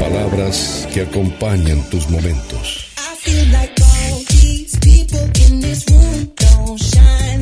[0.00, 2.86] Palabras que acompañan tus momentos.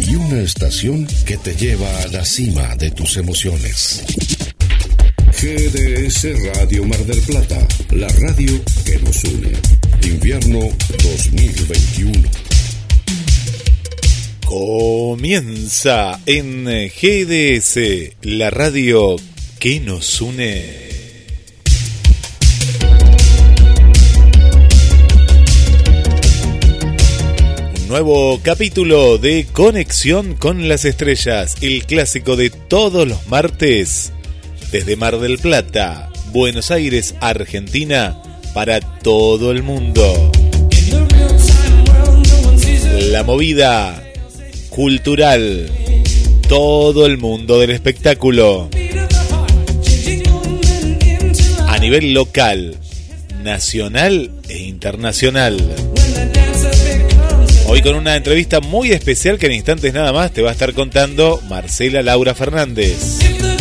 [0.09, 4.03] Y una estación que te lleva a la cima de tus emociones.
[5.47, 7.57] GDS Radio Mar del Plata,
[7.93, 8.53] la radio
[8.85, 9.53] que nos une.
[10.03, 10.59] Invierno
[11.05, 12.29] 2021.
[14.45, 17.79] Comienza en GDS,
[18.23, 19.15] la radio
[19.61, 20.65] que nos une.
[27.83, 34.13] Un nuevo capítulo de Conexión con las Estrellas, el clásico de todos los martes,
[34.71, 38.21] desde Mar del Plata, Buenos Aires, Argentina,
[38.55, 40.33] para todo el mundo.
[43.11, 44.03] La movida
[44.71, 45.71] cultural,
[46.49, 48.69] todo el mundo del espectáculo.
[51.69, 52.77] A nivel local,
[53.43, 55.57] nacional e internacional.
[57.69, 60.73] Hoy con una entrevista muy especial que en instantes nada más te va a estar
[60.73, 63.56] contando Marcela Laura Fernández.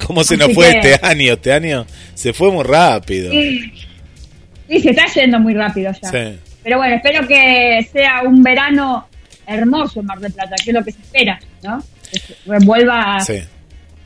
[0.07, 1.33] ¿Cómo se Así nos fue que- este año?
[1.35, 3.31] Este año se fue muy rápido.
[3.33, 3.73] Sí,
[4.69, 6.11] sí, se está yendo muy rápido ya.
[6.11, 6.39] Sí.
[6.63, 9.09] Pero bueno, espero que sea un verano
[9.47, 11.83] hermoso en Mar del Plata, que es lo que se espera, ¿no?
[12.13, 13.21] Que se vuelva a,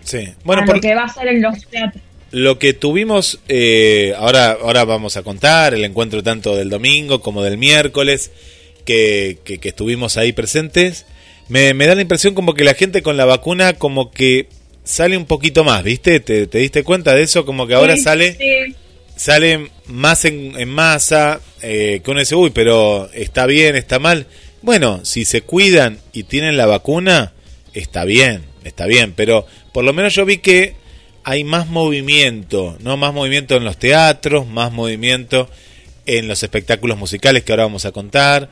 [0.04, 0.19] Sí.
[0.19, 0.25] Sí.
[0.26, 2.03] a Bueno, lo que va a ser en los teatros.
[2.31, 7.42] Lo que tuvimos, eh, ahora, ahora vamos a contar el encuentro tanto del domingo como
[7.42, 8.31] del miércoles,
[8.84, 11.06] que, que- que estuvimos ahí presentes.
[11.48, 14.48] Me, me da la impresión como que la gente con la vacuna como que
[14.82, 16.20] sale un poquito más, ¿viste?
[16.20, 17.47] ¿Te, te diste cuenta de eso?
[17.47, 18.75] Como que ahora Sí, sale sí.
[19.16, 24.26] sale más en, en masa, eh, que uno dice, uy, pero está bien, está mal.
[24.62, 27.32] Bueno, si se cuidan y tienen la vacuna,
[27.75, 30.77] está bien, está bien, pero por lo menos yo vi que
[31.25, 32.97] hay más movimiento, ¿no?
[32.97, 35.51] Más movimiento en los teatros, más movimiento
[36.07, 38.49] en los espectáculos musicales que ahora vamos a contar,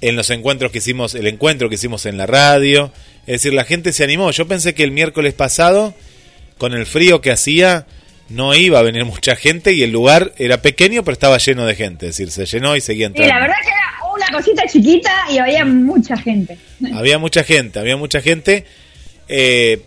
[0.00, 2.92] en los encuentros que hicimos, el encuentro que hicimos en la radio.
[3.26, 4.30] Es decir, la gente se animó.
[4.32, 5.94] Yo pensé que el miércoles pasado,
[6.58, 7.86] con el frío que hacía,
[8.28, 11.74] no iba a venir mucha gente y el lugar era pequeño, pero estaba lleno de
[11.76, 12.08] gente.
[12.08, 13.34] Es decir, se llenó y seguía Sí, entrando.
[13.34, 16.56] la verdad que era una cosita chiquita y había mucha gente.
[16.94, 18.64] Había mucha gente, había mucha gente.
[19.28, 19.80] eh,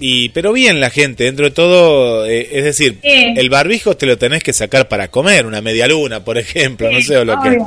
[0.00, 3.34] y Pero bien la gente, dentro de todo, eh, es decir, Sí.
[3.36, 7.00] el barbijo te lo tenés que sacar para comer, una media luna, por ejemplo, no
[7.00, 7.58] sé o lo que...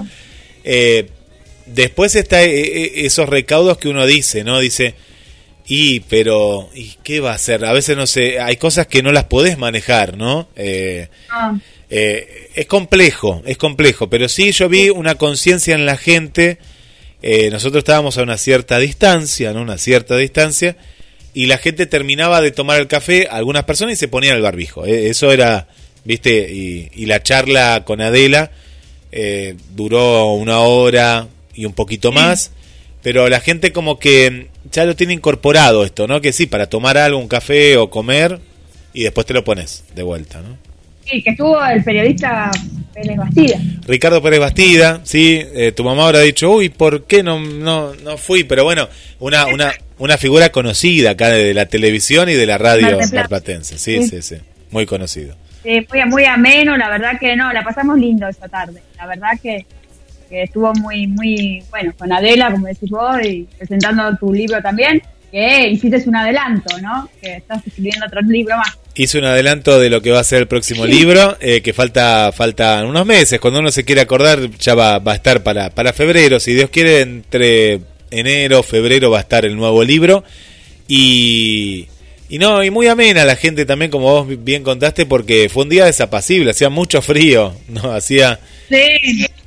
[0.63, 1.07] Eh,
[1.65, 4.59] después está eh, eh, esos recaudos que uno dice, ¿no?
[4.59, 4.95] Dice,
[5.67, 7.63] y, pero, ¿y qué va a hacer?
[7.65, 10.49] A veces no sé, hay cosas que no las podés manejar, ¿no?
[10.55, 11.57] Eh, Ah,
[11.89, 16.57] eh, es complejo, es complejo, pero sí yo vi una conciencia en la gente.
[17.21, 19.61] eh, nosotros estábamos a una cierta distancia, ¿no?
[19.61, 20.75] Una cierta distancia,
[21.37, 24.87] y la gente terminaba de tomar el café, algunas personas, y se ponían el barbijo.
[24.87, 25.67] eh, eso era,
[26.03, 28.49] viste, y, y la charla con Adela
[29.11, 32.49] eh, duró una hora y un poquito más.
[33.03, 36.21] pero la gente como que ya lo tiene incorporado esto, ¿no?
[36.21, 38.39] Que sí, para tomar algo, un café o comer,
[38.91, 40.57] y después te lo pones de vuelta, ¿no?
[41.09, 42.51] Sí, que estuvo el periodista
[42.93, 43.59] Pérez Bastida.
[43.85, 48.17] Ricardo Pérez Bastida, sí, eh, tu mamá habrá dicho, uy, ¿por qué no, no, no
[48.17, 48.43] fui?
[48.43, 48.89] Pero bueno,
[49.19, 54.07] una, una, una figura conocida acá de la televisión y de la radio marplatense, sí,
[54.07, 54.35] sí, sí,
[54.71, 55.35] muy conocido.
[55.63, 59.31] Sí, fue muy ameno, la verdad que no, la pasamos lindo esa tarde, la verdad
[59.41, 59.65] que,
[60.29, 65.01] que estuvo muy, muy, bueno, con Adela, como decís vos, y presentando tu libro también,
[65.31, 67.09] que hiciste un adelanto, ¿no?
[67.21, 68.77] Que estás escribiendo otro libro más.
[68.97, 72.31] Hice un adelanto de lo que va a ser el próximo libro, eh, que falta
[72.35, 73.39] faltan unos meses.
[73.39, 76.39] Cuando uno se quiere acordar, ya va, va a estar para, para febrero.
[76.39, 77.79] Si Dios quiere, entre
[78.09, 80.23] enero, febrero va a estar el nuevo libro.
[80.87, 81.87] Y,
[82.29, 85.69] y no, y muy amena la gente también, como vos bien contaste, porque fue un
[85.69, 87.91] día desapacible, hacía mucho frío, ¿no?
[87.93, 88.39] Hacía,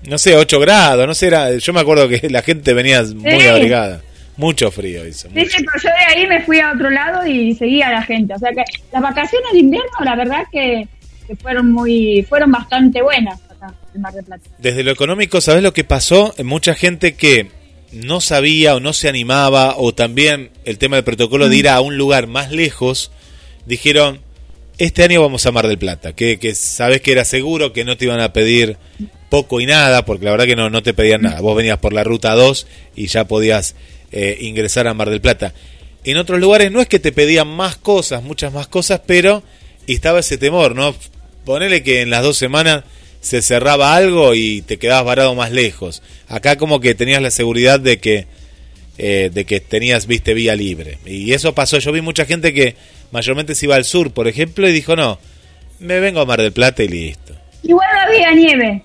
[0.04, 3.44] no sé, 8 grados, no sé, era, yo me acuerdo que la gente venía muy
[3.44, 4.02] abrigada.
[4.40, 5.28] Mucho frío hizo.
[5.34, 8.02] Sí, sí, pero yo de ahí me fui a otro lado y seguía a la
[8.02, 8.32] gente.
[8.32, 10.88] O sea que las vacaciones de invierno, la verdad que,
[11.42, 14.42] fueron muy, fueron bastante buenas acá en Mar del Plata.
[14.56, 16.34] Desde lo económico, ¿sabes lo que pasó?
[16.42, 17.50] Mucha gente que
[17.92, 21.82] no sabía o no se animaba, o también el tema del protocolo de ir a
[21.82, 23.12] un lugar más lejos,
[23.66, 24.20] dijeron,
[24.78, 27.98] este año vamos a Mar del Plata, que, que sabes que era seguro, que no
[27.98, 28.78] te iban a pedir
[29.28, 31.40] poco y nada, porque la verdad que no, no te pedían nada.
[31.40, 32.66] Vos venías por la ruta 2
[32.96, 33.76] y ya podías
[34.12, 35.54] eh, ingresar a Mar del Plata.
[36.04, 39.42] En otros lugares no es que te pedían más cosas, muchas más cosas, pero
[39.86, 40.94] estaba ese temor, ¿no?
[41.44, 42.84] Ponele que en las dos semanas
[43.20, 46.02] se cerraba algo y te quedabas varado más lejos.
[46.28, 48.26] Acá como que tenías la seguridad de que
[49.02, 50.98] eh, de que tenías, viste, vía libre.
[51.06, 51.78] Y eso pasó.
[51.78, 52.76] Yo vi mucha gente que
[53.12, 55.18] mayormente se iba al sur, por ejemplo, y dijo, no,
[55.78, 57.34] me vengo a Mar del Plata y listo.
[57.62, 58.82] Igual no había nieve.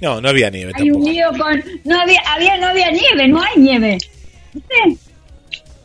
[0.00, 0.72] No, no había nieve.
[0.74, 1.62] Hay un lío con...
[1.84, 3.98] No había, había, no había nieve, no hay nieve.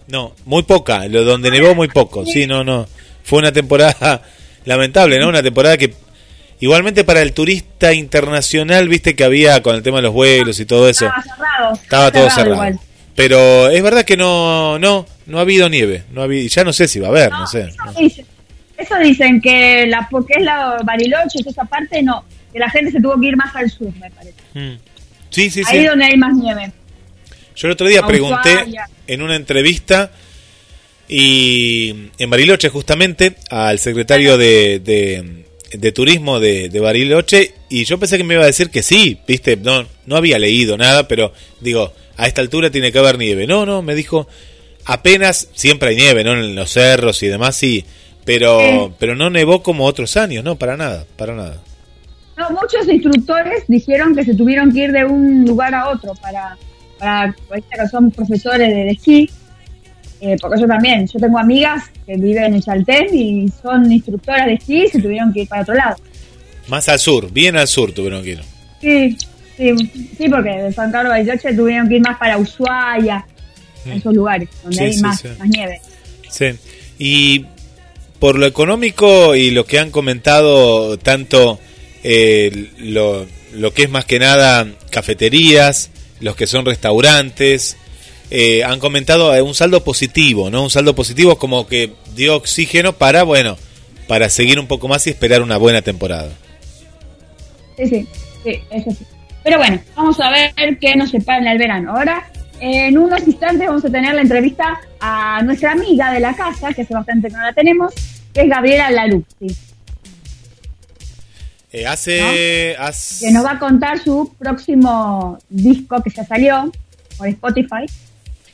[0.07, 2.87] No, muy poca, lo donde nevó muy poco, sí, no, no.
[3.23, 4.21] Fue una temporada
[4.65, 5.27] lamentable, ¿no?
[5.27, 5.93] Una temporada que
[6.61, 10.65] igualmente para el turista internacional, viste que había con el tema de los vuelos y
[10.65, 11.07] todo eso.
[11.07, 11.73] Estaba cerrado.
[11.73, 12.79] Estaba todo cerrado.
[13.15, 16.71] Pero es verdad que no, no, no ha habido nieve, no ha habido, ya no
[16.71, 17.67] sé si va a haber, no, sé.
[18.77, 22.23] Eso, Dicen, que la porque es la Bariloche, esa parte no,
[22.53, 24.37] que la gente se tuvo que ir más al sur, me parece.
[24.53, 24.77] Mm.
[25.31, 26.71] Sí, sí, Ahí donde hay más nieve.
[27.57, 28.65] Yo el otro día pregunté
[29.07, 30.11] en una entrevista
[31.07, 34.79] y en Bariloche justamente al secretario de,
[35.73, 39.57] de, turismo de, Bariloche y yo pensé que me iba a decir que sí, viste,
[39.57, 43.47] no, no había leído nada, pero digo, a esta altura tiene que haber nieve.
[43.47, 44.27] No, no, me dijo,
[44.85, 46.33] apenas, siempre hay nieve, ¿no?
[46.33, 47.83] En los cerros y demás, sí,
[48.23, 51.57] pero, pero no nevó como otros años, no, para nada, para nada.
[52.37, 56.55] No, muchos instructores dijeron que se tuvieron que ir de un lugar a otro para
[56.99, 59.29] para que son profesores de esquí,
[60.19, 64.53] eh, porque yo también, yo tengo amigas que viven en Chaltén y son instructoras de
[64.53, 65.95] esquí y se tuvieron que ir para otro lado.
[66.67, 68.41] Más al sur, bien al sur tuvieron que ir.
[68.81, 69.17] Sí,
[69.55, 69.75] sí,
[70.17, 73.25] sí, porque de San Carlos Bariloche tuvieron que ir más para Ushuaia,
[73.85, 73.91] mm.
[73.91, 75.81] esos lugares donde hay más, más nieve.
[76.29, 76.47] Sí,
[76.97, 77.45] y
[78.19, 81.59] por lo económico y lo que han comentado tanto
[82.03, 87.77] eh, lo, lo que es más que nada cafeterías, los que son restaurantes,
[88.29, 90.63] eh, han comentado un saldo positivo, ¿no?
[90.63, 93.57] Un saldo positivo como que dio oxígeno para, bueno,
[94.07, 96.29] para seguir un poco más y esperar una buena temporada.
[97.77, 98.07] Sí, sí,
[98.43, 99.05] sí, eso sí.
[99.43, 101.91] Pero bueno, vamos a ver qué nos separa en el verano.
[101.95, 106.73] Ahora, en unos instantes vamos a tener la entrevista a nuestra amiga de la casa,
[106.73, 107.93] que hace bastante que no la tenemos,
[108.33, 109.55] que es Gabriela Laluxi.
[111.71, 112.75] Eh, hace,
[113.19, 116.71] Que nos va a contar su próximo disco que ya salió
[117.17, 117.85] por Spotify.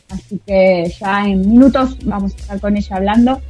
[0.10, 3.42] Así que ya en minutos vamos a estar con ella hablando.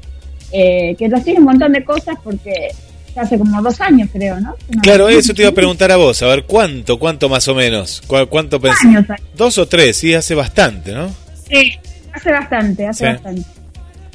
[0.51, 2.69] Eh, que nos tiene un montón de cosas porque
[3.15, 4.55] ya hace como dos años, creo, ¿no?
[4.81, 8.01] claro, eso te iba a preguntar a vos, a ver cuánto, cuánto más o menos,
[8.29, 9.19] cuánto pensás.
[9.35, 11.09] Dos o tres, sí, hace bastante, ¿no?
[11.49, 11.73] Sí,
[12.11, 13.43] hace bastante, hace bastante.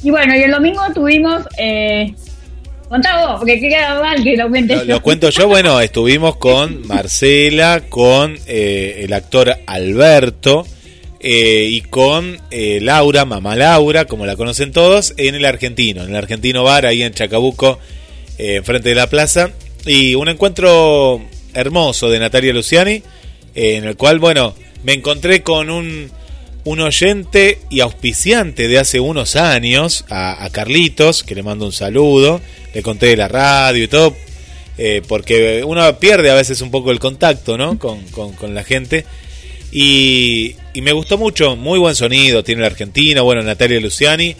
[0.02, 2.14] Y bueno, y el domingo tuvimos eh,
[2.88, 4.84] Contá vos, porque queda mal que lo cuente yo.
[4.84, 10.66] Lo cuento yo, bueno, estuvimos con Marcela, con eh, el actor Alberto
[11.20, 16.10] eh, y con eh, Laura, mamá Laura, como la conocen todos, en el Argentino, en
[16.10, 17.78] el Argentino Bar, ahí en Chacabuco,
[18.38, 19.50] enfrente de la plaza.
[19.84, 21.20] Y un encuentro
[21.52, 23.02] hermoso de Natalia Luciani,
[23.54, 26.10] en el cual, bueno, me encontré con un
[26.68, 32.42] un oyente y auspiciante de hace unos años, a, Carlitos, que le mando un saludo,
[32.78, 34.14] le conté de la radio y todo,
[34.78, 37.76] eh, porque uno pierde a veces un poco el contacto ¿no?
[37.76, 39.04] con, la gente.
[39.72, 44.36] Y, y me gustó mucho, muy buen sonido, tiene el argentino, bueno, Natalia Luciani,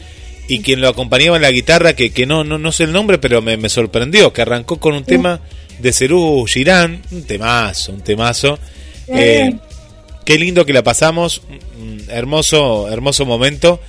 [0.47, 3.19] y quien lo acompañaba en la guitarra, que, que no, no, no sé el nombre,
[3.19, 5.41] pero me, me sorprendió, que arrancó con un tema
[5.81, 8.57] de Cerú Girán, un temazo, un temazo.
[9.09, 9.53] Eh,
[10.25, 13.81] qué lindo que la pasamos, mm, hermoso, hermoso momento.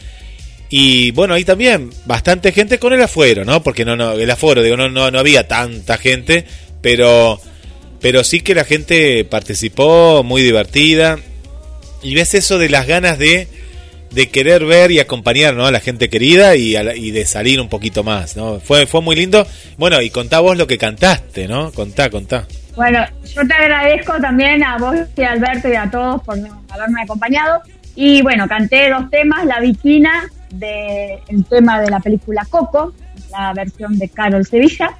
[0.69, 3.63] Y bueno, ahí también bastante gente con el afuero, ¿no?
[3.63, 6.45] Porque no, no, el aforo, digo, no, no, no había tanta gente,
[6.81, 7.41] pero,
[7.99, 11.17] pero sí que la gente participó, muy divertida.
[12.03, 13.47] Y ves eso de las ganas de,
[14.11, 15.65] de querer ver y acompañar ¿no?
[15.65, 18.59] a la gente querida y, a y de salir un poquito más, ¿no?
[18.59, 19.45] Fue, fue muy lindo.
[19.77, 21.71] Bueno, y contá vos lo que cantaste, ¿no?
[21.71, 22.45] Contá, contá.
[22.75, 23.03] Bueno,
[23.35, 26.37] yo te agradezco también a vos y a Alberto y a todos por
[26.69, 27.61] haberme acompañado.
[27.95, 32.93] Y bueno, canté dos temas, La Viquina, de, el tema de la película Coco,
[33.31, 34.91] la versión de Carol Sevilla,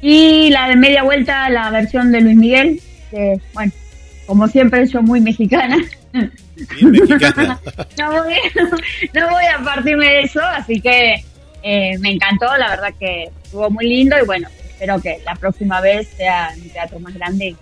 [0.00, 2.80] y la de Media Vuelta, la versión de Luis Miguel,
[3.10, 3.72] que bueno,
[4.26, 5.76] como siempre yo muy mexicana.
[6.80, 7.60] Mexicana.
[7.98, 8.34] no, voy,
[9.14, 11.24] no voy a partirme de eso, así que
[11.62, 15.80] eh, me encantó, la verdad que estuvo muy lindo y bueno, espero que la próxima
[15.80, 17.56] vez sea un teatro más grande y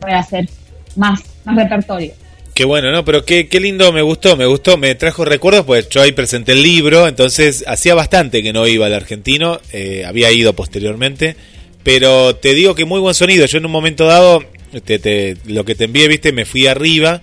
[0.00, 0.48] pueda hacer
[0.96, 2.12] más, más repertorio.
[2.56, 3.04] Qué bueno, ¿no?
[3.04, 6.52] Pero qué, qué lindo, me gustó, me gustó, me trajo recuerdos, pues yo ahí presenté
[6.52, 11.36] el libro, entonces hacía bastante que no iba al argentino, eh, había ido posteriormente,
[11.82, 14.42] pero te digo que muy buen sonido, yo en un momento dado,
[14.86, 17.20] te, te- lo que te envié, viste, me fui arriba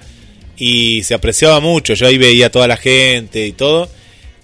[0.56, 3.90] y se apreciaba mucho, yo ahí veía a toda la gente y todo,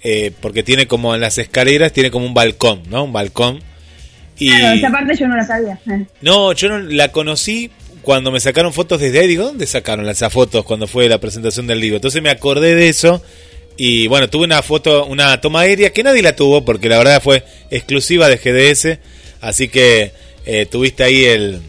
[0.02, 3.04] eh, porque tiene como en las escaleras, tiene como un balcón, ¿no?
[3.04, 3.60] Un balcón.
[4.40, 4.48] Y...
[4.48, 5.78] Claro, esa parte yo no la sabía.
[6.20, 7.70] No, yo no la conocí
[8.02, 9.26] cuando me sacaron fotos desde ahí.
[9.28, 11.96] Digo, ¿dónde sacaron esas fotos cuando fue la presentación del libro?
[11.96, 13.22] Entonces me acordé de eso.
[13.76, 17.22] Y bueno, tuve una foto, una toma aérea que nadie la tuvo porque la verdad
[17.22, 18.98] fue exclusiva de GDS.
[19.40, 20.12] Así que
[20.44, 21.60] eh, tuviste ahí el.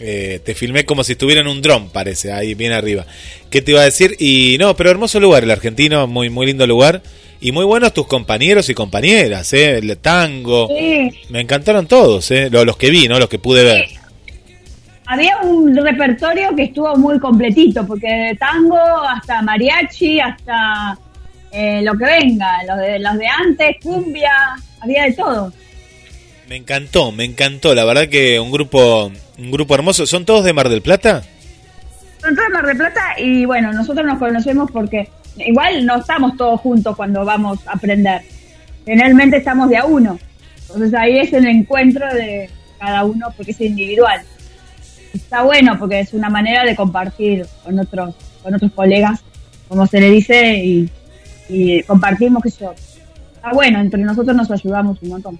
[0.00, 3.06] eh, te filmé como si estuviera en un dron, parece, ahí bien arriba.
[3.50, 4.16] ¿Qué te iba a decir?
[4.18, 7.02] Y no, pero hermoso lugar, el argentino, muy, muy lindo lugar.
[7.42, 9.78] Y muy buenos tus compañeros y compañeras, ¿eh?
[9.78, 10.68] El tango.
[10.68, 12.48] Sí, Me encantaron todos, ¿eh?
[12.50, 13.18] Lo- Los que vi, ¿no?
[13.18, 13.86] Los que pude ver.
[15.10, 20.96] Había un repertorio que estuvo muy completito, porque de tango hasta mariachi, hasta
[21.50, 24.30] eh, lo que venga, los de, los de antes, cumbia,
[24.80, 25.52] había de todo.
[26.48, 27.74] Me encantó, me encantó.
[27.74, 30.06] La verdad que un grupo, un grupo hermoso.
[30.06, 31.22] ¿Son todos de Mar del Plata?
[32.20, 36.36] Son todos de Mar del Plata y bueno, nosotros nos conocemos porque igual no estamos
[36.36, 38.22] todos juntos cuando vamos a aprender.
[38.86, 40.20] Generalmente estamos de a uno.
[40.68, 42.48] Entonces ahí es el encuentro de
[42.78, 44.22] cada uno porque es individual.
[45.14, 49.20] Está bueno porque es una manera de compartir con otros, con otros colegas,
[49.68, 50.88] como se le dice, y,
[51.48, 52.72] y compartimos que yo.
[53.36, 55.38] Está bueno, entre nosotros nos ayudamos un montón.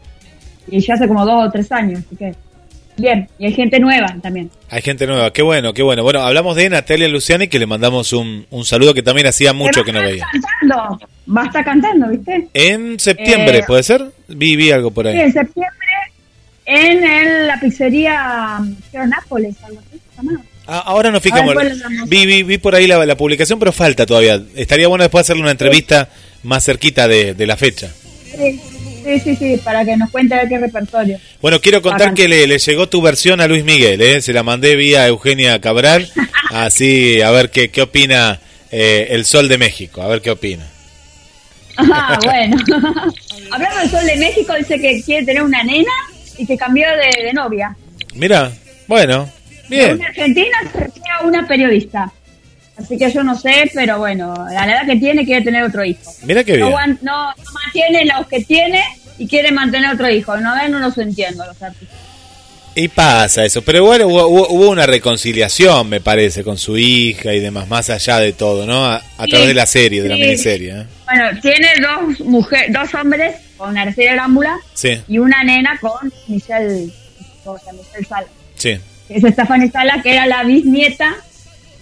[0.68, 2.34] Y ya hace como dos o tres años, así que
[2.96, 3.28] bien.
[3.38, 4.50] Y hay gente nueva también.
[4.70, 6.02] Hay gente nueva, qué bueno, qué bueno.
[6.02, 9.84] Bueno, hablamos de Natalia Luciani, que le mandamos un, un saludo que también hacía mucho
[9.84, 10.26] que no veía.
[10.30, 12.48] cantando, va a estar cantando, ¿viste?
[12.54, 14.04] En septiembre, Eh, ¿puede ser?
[14.28, 15.20] Vi, vi algo por Sí, ahí.
[15.20, 15.79] en septiembre
[16.70, 18.58] en el- la pizzería
[18.90, 20.00] creo, Nápoles, algo así.
[20.66, 21.54] Ah, ahora nos fijamos.
[21.56, 21.72] Ahora.
[22.06, 24.40] Vi, vi, vi por ahí la, la publicación, pero falta todavía.
[24.54, 26.08] Estaría bueno después hacerle una entrevista
[26.44, 27.90] más cerquita de, de la fecha.
[28.36, 28.60] Sí,
[29.04, 31.18] sí, sí, sí, para que nos cuente de qué repertorio.
[31.42, 32.14] Bueno, quiero contar Bacán.
[32.14, 34.20] que le, le llegó tu versión a Luis Miguel, ¿eh?
[34.22, 36.08] se la mandé vía Eugenia Cabral,
[36.50, 38.38] así a ver qué, qué opina
[38.70, 40.66] eh, el Sol de México, a ver qué opina.
[41.76, 42.56] Ah, bueno.
[43.50, 45.90] Hablando del Sol de México, dice que quiere tener una nena
[46.40, 47.76] y que cambió de, de novia.
[48.14, 48.50] Mira,
[48.86, 49.28] bueno,
[49.68, 49.94] bien.
[49.96, 52.12] una argentina se fue a una periodista.
[52.76, 55.84] Así que yo no sé, pero bueno, a la edad que tiene quiere tener otro
[55.84, 56.10] hijo.
[56.24, 56.70] Mira qué bien.
[56.70, 58.82] no, no mantiene los que tiene
[59.18, 60.34] y quiere mantener otro hijo.
[60.38, 61.98] No, no los entiendo los artistas.
[62.74, 67.40] Y pasa eso, pero igual hubo, hubo- una reconciliación, me parece, con su hija y
[67.40, 68.86] demás, más allá de todo, ¿no?
[68.86, 70.70] A, a Sí, través de la serie, de la miniserie.
[70.80, 70.86] ¿eh?
[71.04, 76.90] Bueno, tiene dos mujeres, dos hombres con Araceli Arámbula Sí, y una nena con Michelle,
[77.44, 77.78] ¿cómo se llama?
[77.78, 78.26] Michelle Sala.
[78.54, 78.78] sí.
[79.06, 81.16] que Es Stephanie Sala, que era la bisnieta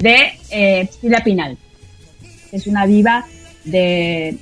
[0.00, 1.56] de eh, Priscila Pinal,
[2.50, 3.24] que es una diva
[3.64, 4.36] de,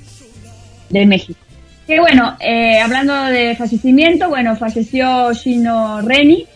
[0.89, 1.39] de México.
[1.87, 6.47] Que bueno, eh, hablando de fallecimiento, bueno, falleció Gino Reni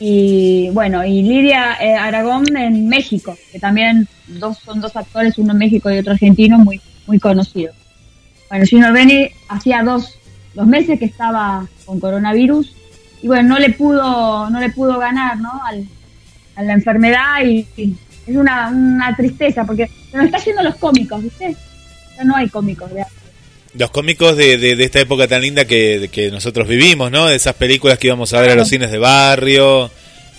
[0.00, 5.52] y bueno, y Lidia eh, Aragón en México, que también dos, son dos actores, uno
[5.52, 7.79] en México y otro argentino, muy, muy conocidos.
[8.50, 10.18] Bueno, Gino Reni hacía dos,
[10.54, 12.74] dos meses que estaba con coronavirus
[13.22, 15.64] y bueno, no le pudo, no le pudo ganar, ¿no?
[15.64, 15.86] Al,
[16.56, 17.94] a la enfermedad y, y
[18.26, 21.56] es una, una tristeza porque se nos está yendo los cómicos, ¿viste?
[22.16, 23.08] Ya no hay cómicos, ¿verdad?
[23.74, 27.26] Los cómicos de, de, de esta época tan linda que, que nosotros vivimos, ¿no?
[27.26, 29.90] De esas películas que íbamos a ver a los cines de barrio,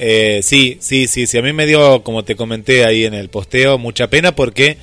[0.04, 1.38] Eh, sí, sí, sí, sí.
[1.38, 4.78] A mí me dio, como te comenté ahí en el posteo, mucha pena porque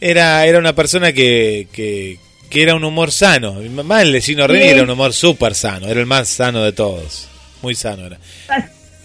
[0.00, 2.18] era, era una persona que, que,
[2.50, 3.54] que era un humor sano.
[3.84, 4.68] Más el de Gino Reni Sí.
[4.70, 7.28] era un humor súper sano, era el más sano de todos.
[7.62, 8.18] Muy sano era.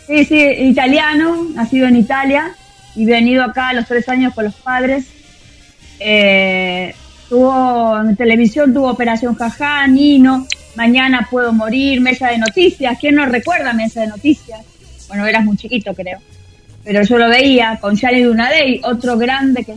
[0.07, 2.55] Sí, sí, italiano, nacido en Italia
[2.95, 5.05] y venido acá a los tres años con los padres.
[5.99, 6.93] Eh,
[7.29, 10.45] tuvo en televisión, tuvo Operación Jajá, Nino,
[10.75, 12.97] Mañana Puedo Morir, Mesa de Noticias.
[12.99, 14.59] ¿Quién no recuerda Mesa de Noticias?
[15.07, 16.19] Bueno, eras muy chiquito, creo.
[16.83, 19.73] Pero yo lo veía con Shani Dunadey, otro grande que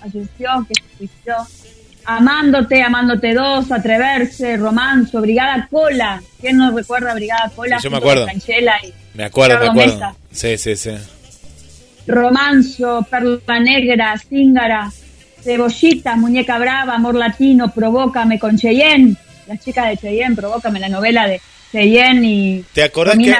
[0.00, 1.36] asistió, que se suicidó.
[2.10, 6.22] Amándote, Amándote 2, Atreverse, Romanzo, Brigada Cola.
[6.40, 7.78] ¿Quién no recuerda Brigada Cola?
[7.82, 8.26] Yo me acuerdo.
[8.26, 9.92] Y Me acuerdo, me acuerdo.
[9.92, 10.14] Mesa.
[10.32, 10.92] Sí, sí, sí.
[12.06, 14.90] Romanzo, Perla Negra, Zíngara,
[15.42, 19.14] Cebollita, Muñeca Brava, Amor Latino, Provócame con Cheyenne,
[19.46, 23.34] las chicas de Cheyenne, Provócame, la novela de Y ¿Te acordás que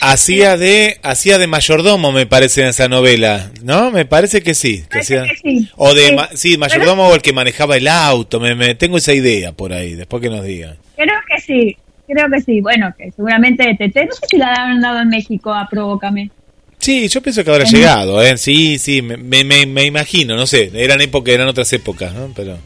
[0.00, 3.50] hacía de hacía de mayordomo, me parece, en esa novela?
[3.62, 3.90] ¿No?
[3.90, 4.82] Me parece que sí.
[4.82, 5.68] Que Parece hacía- que sí.
[5.76, 6.14] O de Sí.
[6.14, 8.38] ma- sí, mayordomo o el que manejaba el auto.
[8.38, 10.76] Me, me- tengo esa idea por ahí, después que nos diga.
[10.96, 12.60] Creo que sí, creo que sí.
[12.60, 16.30] Bueno, que seguramente de TT, no sé si la han dado en México a Provócame.
[16.78, 18.36] Sí, yo pienso que habrá llegado, ¿eh?
[18.38, 20.70] Sí, sí, me, me, me- imagino, no sé.
[20.74, 22.32] Eran épocas, eran otras épocas, ¿no?
[22.34, 22.58] Pero.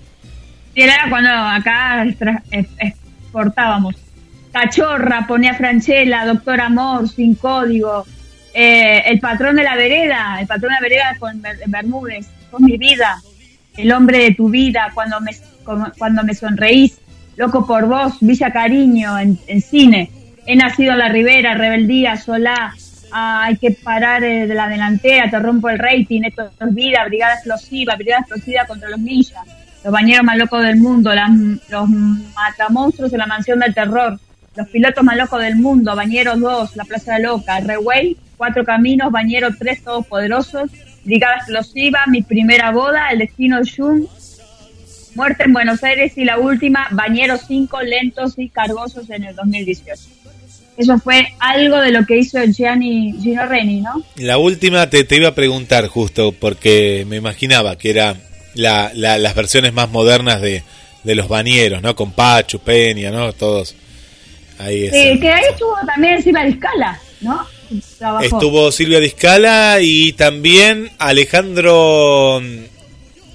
[0.75, 2.05] Y era cuando acá
[2.81, 3.95] exportábamos.
[4.61, 8.07] Cachorra, ponía Franchella, Doctor Amor, Sin Código,
[8.55, 12.65] eh, El Patrón de la Vereda, El Patrón de la Vereda con Ber- Bermúdez, Con
[12.65, 13.21] mi vida,
[13.77, 15.33] El Hombre de tu vida, Cuando me,
[15.99, 16.99] cuando me sonreís,
[17.37, 20.11] Loco por vos, Villa Cariño, en, en cine,
[20.47, 22.73] He nacido en la Ribera, Rebeldía, Solá,
[23.13, 27.05] ah, Hay que parar eh, de la delantera, Te rompo el rating, Esto es vida,
[27.05, 29.45] Brigada Explosiva, Brigada Explosiva contra los ninjas,
[29.85, 31.31] Los bañeros más locos del mundo, las-
[31.69, 34.19] Los matamonstruos en la mansión del terror,
[34.57, 39.55] Los pilotos más locos del mundo, Bañeros 2, La Plaza Loca, Reway, Cuatro Caminos, Bañeros
[39.59, 40.71] 3, Todos Poderosos,
[41.05, 44.05] Brigada Explosiva, Mi Primera Boda, El Destino de Jung,
[45.15, 50.01] Muerte en Buenos Aires y la última, Bañeros 5, lentos y cargosos en el 2018.
[50.77, 54.03] Eso fue algo de lo que hizo Gianni Gino Reni, ¿no?
[54.17, 58.15] La última te, te iba a preguntar justo, porque me imaginaba que era
[58.55, 60.63] la, la- las versiones más modernas de,
[61.03, 61.97] de los bañeros, ¿no?
[61.97, 63.33] Con Pachu, Peña, ¿no?
[63.33, 63.75] Todos.
[64.59, 67.47] Ahí Eh, que ahí estuvo también Silva Discala, ¿no?
[67.99, 68.25] Trabajó.
[68.25, 72.41] Estuvo Silvia Discala y también Alejandro.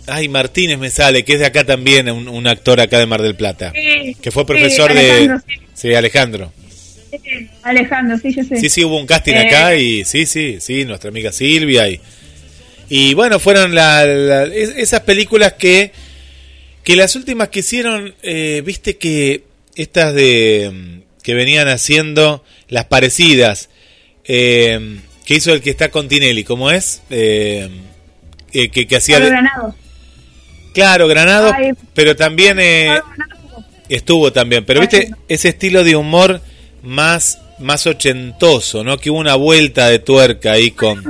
[0.07, 3.21] Ay, Martínez me sale, que es de acá también, un, un actor acá de Mar
[3.21, 3.71] del Plata.
[3.75, 5.53] Sí, Que fue sí, profesor Alejandro, de.
[5.55, 6.51] sí, Sí, Alejandro.
[7.63, 8.57] Alejandro, sí, yo sé.
[8.57, 11.99] Sí, sí, hubo un casting Eh, acá y sí, sí, sí, nuestra amiga Silvia y
[12.93, 15.91] y bueno, fueron la- la- es- esas películas que
[16.83, 19.43] que las últimas que hicieron, eh, viste que
[19.75, 23.69] estas de mm, que venían haciendo las parecidas
[24.23, 27.01] eh, que hizo el que está con Tinelli, ¿cómo es?
[27.09, 27.69] Eh,
[28.53, 29.75] eh, que, que hacía Pablo de- Granados.
[30.73, 31.71] claro Granado, Ay.
[31.93, 33.65] pero también eh, Pablo Granados.
[33.89, 35.17] Estuvo también, pero Ay, viste no.
[35.27, 36.41] ese estilo de humor
[36.83, 38.97] más más ochentoso, ¿no?
[38.97, 41.03] Que hubo una vuelta de tuerca ahí con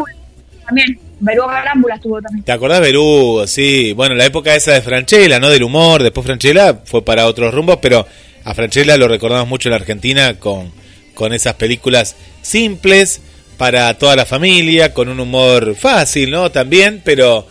[0.65, 2.43] También, Berúa Garámbula estuvo también.
[2.43, 3.47] ¿Te acordás Berugo?
[3.47, 5.49] Sí, bueno, la época esa de Franchella, ¿no?
[5.49, 8.05] Del humor, después Franchella fue para otros rumbos, pero
[8.43, 10.71] a Franchella lo recordamos mucho en la Argentina con
[11.13, 13.21] con esas películas simples
[13.57, 16.51] para toda la familia, con un humor fácil, ¿no?
[16.51, 17.47] También, pero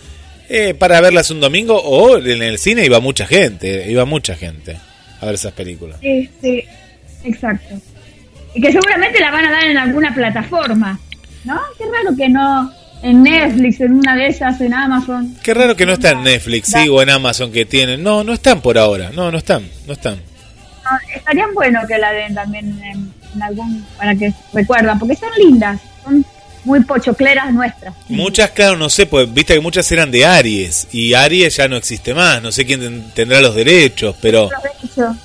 [0.48, 4.76] eh, para verlas un domingo o en el cine iba mucha gente, iba mucha gente
[5.20, 5.98] a ver esas películas.
[6.00, 6.64] Sí, sí,
[7.22, 7.76] exacto.
[8.54, 10.98] Y que seguramente la van a dar en alguna plataforma,
[11.44, 11.60] ¿no?
[11.78, 12.72] Qué raro que no
[13.02, 15.36] en Netflix, en una de esas, en Amazon.
[15.42, 18.02] Qué raro que no está en Netflix, sí, o en Amazon que tienen.
[18.02, 19.10] No, no están por ahora.
[19.14, 20.29] No, no están, no están.
[21.14, 25.80] Estarían bueno que la den también en, en algún, para que recuerdan, porque son lindas,
[26.04, 26.24] son
[26.64, 27.94] muy pochocleras nuestras.
[28.08, 31.76] Muchas, claro, no sé, pues viste que muchas eran de Aries y Aries ya no
[31.76, 32.42] existe más.
[32.42, 35.16] No sé quién ten- tendrá los derechos, pero Los derechos.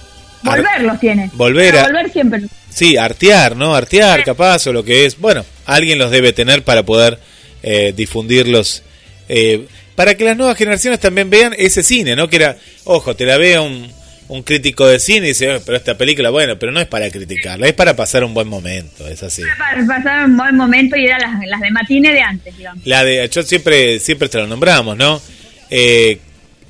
[0.43, 1.29] Volver los tiene.
[1.33, 2.41] Volver a- Volver siempre.
[2.69, 3.75] sí, artear, ¿no?
[3.75, 5.17] Artear, capaz, o lo que es.
[5.19, 7.19] Bueno, alguien los debe tener para poder
[7.63, 8.83] eh, difundirlos.
[9.27, 9.65] eh,
[9.95, 12.27] para que las nuevas generaciones también vean ese cine, ¿no?
[12.29, 13.89] Que era, ojo, te la vea un,
[14.27, 17.09] un crítico de cine y dice, "Eh, pero esta película, bueno, pero no es para
[17.09, 19.43] criticarla, es para pasar un buen momento, es así.
[19.57, 22.85] Para pasar un buen momento y eran las, las de matine de antes, digamos.
[22.85, 25.21] La de, yo siempre, siempre te lo nombramos, ¿no?
[25.69, 26.19] Eh,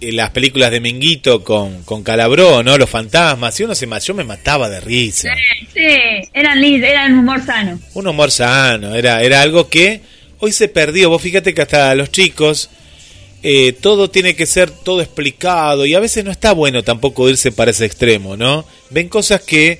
[0.01, 2.77] las películas de Minguito con, con Calabró, ¿no?
[2.77, 5.29] Los fantasmas, y uno se yo me mataba de risa.
[5.73, 7.79] Sí, eran lindas, eran humor sano.
[7.93, 10.01] Un humor sano, era, era algo que
[10.39, 11.09] hoy se perdió.
[11.09, 12.69] Vos fíjate que hasta los chicos
[13.47, 17.51] eh, todo tiene que ser todo explicado y a veces no está bueno tampoco irse
[17.51, 18.65] para ese extremo, ¿no?
[18.89, 19.79] Ven cosas que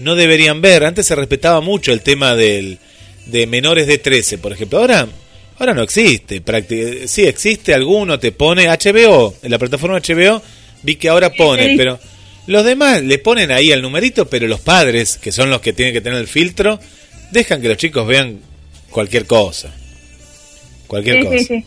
[0.00, 0.82] no deberían ver.
[0.84, 2.78] Antes se respetaba mucho el tema del,
[3.26, 4.78] de menores de 13, por ejemplo.
[4.80, 5.06] Ahora
[5.58, 6.42] ahora no existe.
[6.42, 10.42] Prácti- sí, existe alguno, te pone HBO, en la plataforma HBO
[10.82, 11.98] vi que ahora pone, pero
[12.48, 15.94] los demás le ponen ahí el numerito, pero los padres, que son los que tienen
[15.94, 16.78] que tener el filtro,
[17.30, 18.40] dejan que los chicos vean
[18.90, 19.72] cualquier cosa.
[20.86, 21.38] Cualquier Sí, cosa.
[21.44, 21.64] sí,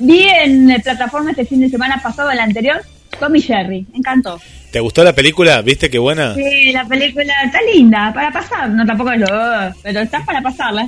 [0.00, 2.82] vi en eh, plataforma este fin de semana pasado, el anterior,
[3.18, 3.86] Tommy Jerry.
[3.92, 4.40] Me encantó.
[4.70, 5.62] ¿Te gustó la película?
[5.62, 6.34] ¿Viste qué buena?
[6.34, 8.68] Sí, la película está linda, para pasar.
[8.68, 9.26] No, tampoco es lo...
[9.82, 10.86] Pero está para pasarla.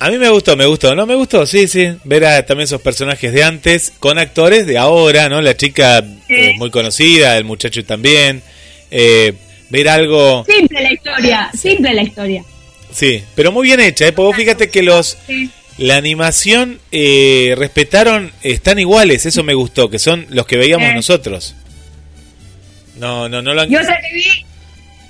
[0.00, 1.06] A mí me gustó, me gustó, ¿no?
[1.06, 1.88] Me gustó, sí, sí.
[2.04, 5.40] Ver a también esos personajes de antes con actores de ahora, ¿no?
[5.40, 8.42] La chica eh, muy conocida, el muchacho también.
[8.90, 9.34] Eh,
[9.70, 12.44] ver algo, Simple la historia, simple la historia.
[12.90, 14.12] sí, pero muy bien hecha, ¿eh?
[14.12, 15.50] Porque vos fíjate que los, Sí.
[15.80, 21.56] La animación eh, respetaron, están iguales, eso me gustó, que son los que veíamos nosotros.
[22.96, 23.72] No, no, no lo han...
[23.72, 24.46] Y otra que vi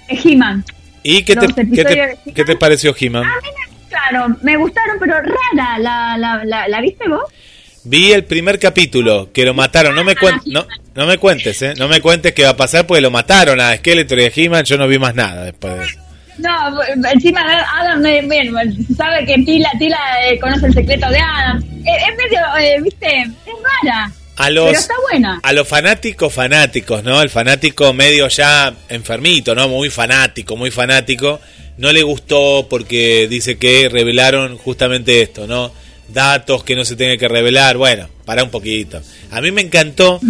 [0.09, 0.65] es He-Man.
[1.03, 3.25] ¿Y qué te, qué te, qué te pareció He-Man?
[3.25, 5.79] A mí me gustaron, me gustaron, pero rara.
[5.79, 7.25] ¿La, la, la, la viste vos?
[7.83, 9.95] Vi el primer capítulo, que lo mataron.
[9.95, 11.75] No me, cuen- no, no me cuentes, ¿eh?
[11.79, 14.65] No me cuentes qué va a pasar, porque lo mataron a Skeletor y a He-Man.
[14.67, 16.00] Yo no vi más nada después de eso.
[16.40, 17.40] No, encima
[17.74, 18.55] Adam, bien,
[18.96, 21.62] sabe que Tila, Tila eh, conoce el secreto de Adam.
[21.85, 24.12] Eh, es medio, eh, viste, es rara.
[24.37, 25.40] A los, Pero está buena.
[25.42, 27.20] a los fanáticos, fanáticos, ¿no?
[27.20, 29.68] El fanático medio ya enfermito, ¿no?
[29.68, 31.40] Muy fanático, muy fanático.
[31.76, 35.72] No le gustó porque dice que revelaron justamente esto, ¿no?
[36.09, 37.76] Datos que no se tienen que revelar.
[37.76, 39.03] Bueno, para un poquito.
[39.31, 40.20] A mí me encantó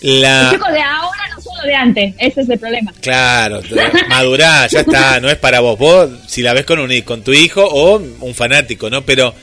[0.00, 0.42] la...
[0.44, 2.92] Los chicos de ahora no son los de antes, ese es el problema.
[3.00, 3.60] Claro,
[4.08, 5.78] madurá, ya está, no es para vos.
[5.78, 9.02] Vos, si la ves con un con tu hijo o un fanático, ¿no?
[9.02, 9.34] Pero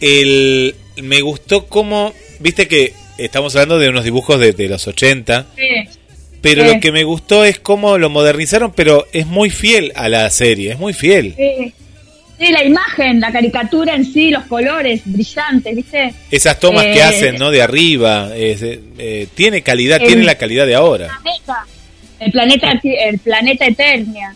[0.00, 5.46] el me gustó cómo, viste que estamos hablando de unos dibujos de, de los 80,
[5.56, 5.98] Sí.
[6.40, 6.74] pero Sí.
[6.74, 10.72] lo que me gustó es cómo lo modernizaron, pero es muy fiel a la serie,
[10.72, 11.34] es muy fiel.
[11.36, 11.72] Sí.
[12.44, 16.14] Sí, la imagen, la caricatura en sí, los colores brillantes, ¿viste?
[16.30, 17.50] Esas tomas que Eh, hacen, ¿no?
[17.50, 21.08] De arriba, eh, eh, tiene calidad, el- tiene la calidad de ahora.
[21.22, 21.66] planeta,
[22.18, 24.34] el planeta, el planeta Eternia,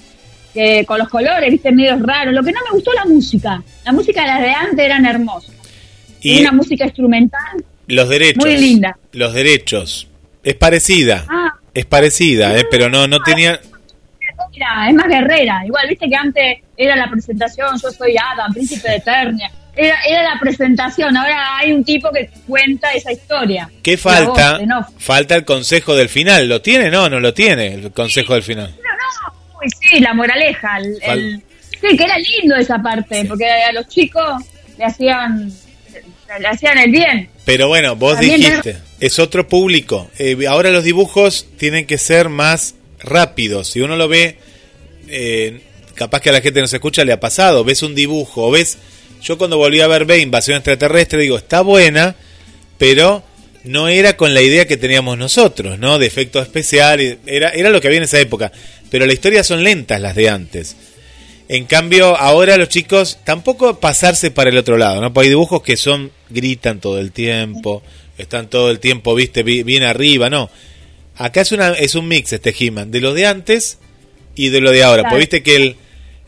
[0.55, 2.33] que con los colores, viste, medios raros.
[2.35, 3.63] Lo que no me gustó la música.
[3.85, 5.55] La música de las de antes eran hermosas.
[6.21, 7.65] Y una música instrumental.
[7.89, 8.45] los derechos.
[8.45, 8.97] muy linda.
[9.13, 10.09] Los derechos.
[10.43, 11.25] Es parecida.
[11.29, 12.65] Ah, Es parecida, ¿eh?
[12.71, 13.61] pero no, no tenía...
[14.51, 15.63] mira, es más guerrera.
[15.65, 19.51] Igual, viste que antes era la presentación, yo soy Adam, príncipe de Eternia.
[19.75, 23.69] Era, era la presentación, ahora hay un tipo que cuenta esa historia.
[23.83, 24.59] ¿Qué falta?
[24.59, 24.87] voz.
[24.99, 26.49] Falta el consejo del final.
[26.49, 26.91] ¿Lo tiene?
[26.91, 28.71] No, no lo tiene el consejo del final.
[28.77, 30.79] No, no, uy, sí, la moraleja.
[30.79, 31.43] El, el-
[31.81, 33.27] sí, que era lindo esa parte, Sí.
[33.29, 34.43] porque a los chicos
[34.79, 35.53] le hacían,
[36.41, 37.29] le hacían el bien.
[37.45, 40.11] Pero bueno, vos También dijiste, es otro público.
[40.19, 42.75] Eh, ahora los dibujos tienen que ser más
[43.07, 43.69] rápidos.
[43.69, 44.37] Si uno lo ve,
[45.09, 45.61] eh,
[45.95, 47.65] capaz que a la gente no se escucha, le ha pasado.
[47.65, 48.79] Ves un dibujo, ves...
[49.23, 52.15] Yo cuando volví a ver B, Invasión Extraterrestre, digo, está buena,
[52.79, 53.25] pero
[53.65, 55.99] no era con la idea que teníamos nosotros, ¿no?
[55.99, 58.53] De efecto especial, era, era lo que había en esa época.
[58.91, 60.77] Pero las historias son lentas las de antes.
[61.49, 65.13] En cambio, ahora los chicos tampoco pasarse para el otro lado, ¿no?
[65.13, 67.83] Porque hay dibujos que son, gritan todo el tiempo,
[68.19, 70.51] están todo el tiempo, viste, bi- bien arriba, no.
[71.19, 73.79] Acá es una es un mix este He-Man, de lo de antes
[74.35, 75.03] y de lo de ahora.
[75.03, 75.15] Claro.
[75.15, 75.77] Porque viste que el,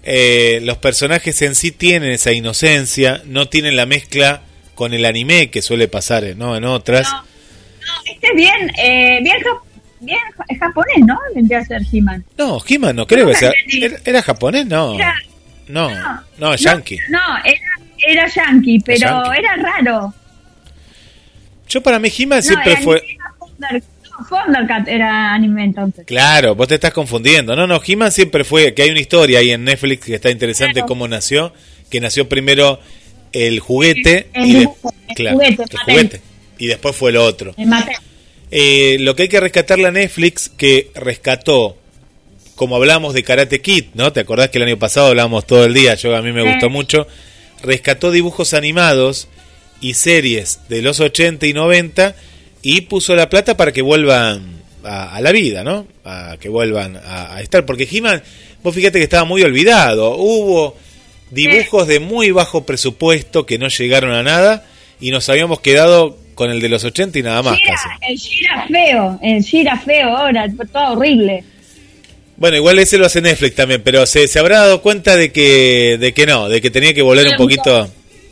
[0.02, 4.42] eh, los personajes en sí tienen esa inocencia, no tienen la mezcla
[4.74, 6.56] con el anime que suele pasar, ¿no?
[6.56, 7.06] En otras.
[7.12, 9.36] No, no, este es bien, eh, bien,
[10.00, 11.18] bien ja- japonés, ¿no?
[11.34, 12.24] Vendría a ser He-Man.
[12.38, 13.52] No, He-Man no creo No, que sea.
[13.72, 14.66] ¿Era, era japonés?
[14.66, 14.94] No.
[14.94, 15.14] Era-
[15.66, 15.90] No,
[16.38, 16.98] no, yankee.
[17.10, 17.60] No, era,
[18.06, 19.38] era yankee, pero yankee.
[19.38, 20.14] era raro.
[21.68, 23.02] Yo para mí He-Man No, siempre fue...
[23.06, 23.80] era no,
[24.28, 26.04] Thundercat era anime entonces.
[26.06, 27.54] Claro, vos te estás confundiendo.
[27.54, 30.74] No, no, He-Man siempre fue, que hay una historia ahí en Netflix que está interesante
[30.74, 30.86] Claro.
[30.88, 31.52] cómo nació,
[31.90, 32.80] que nació primero
[33.32, 36.20] el juguete El y de- dibujo, el claro, juguete, el juguete,
[36.58, 37.54] y después fue lo otro.
[38.50, 41.76] Eh, lo que hay que rescatar la Netflix que rescató,
[42.54, 44.12] como hablamos de Karate Kid, ¿no?
[44.12, 45.94] ¿Te acordás que el año pasado hablábamos todo el día?
[45.94, 46.48] Yo a mí me Sí.
[46.48, 47.06] gustó mucho.
[47.62, 49.28] Rescató dibujos animados
[49.80, 52.16] y series de los 80 y 90
[52.62, 55.86] y puso la plata para que vuelvan a, a la vida, ¿no?
[56.04, 57.64] A que vuelvan a, a estar.
[57.66, 58.22] Porque He-Man,
[58.62, 60.16] vos fíjate que estaba muy olvidado.
[60.16, 60.76] Hubo
[61.30, 64.64] dibujos de muy bajo presupuesto que no llegaron a nada
[65.00, 67.88] y nos habíamos quedado con el de los 80 y nada más Gira, casi.
[68.12, 71.44] el Gira feo, el Gira feo ahora, todo horrible.
[72.36, 75.96] Bueno, igual ese lo hace Netflix también, pero se, se habrá dado cuenta de que,
[75.98, 77.90] de que no, de que tenía que volver un poquito,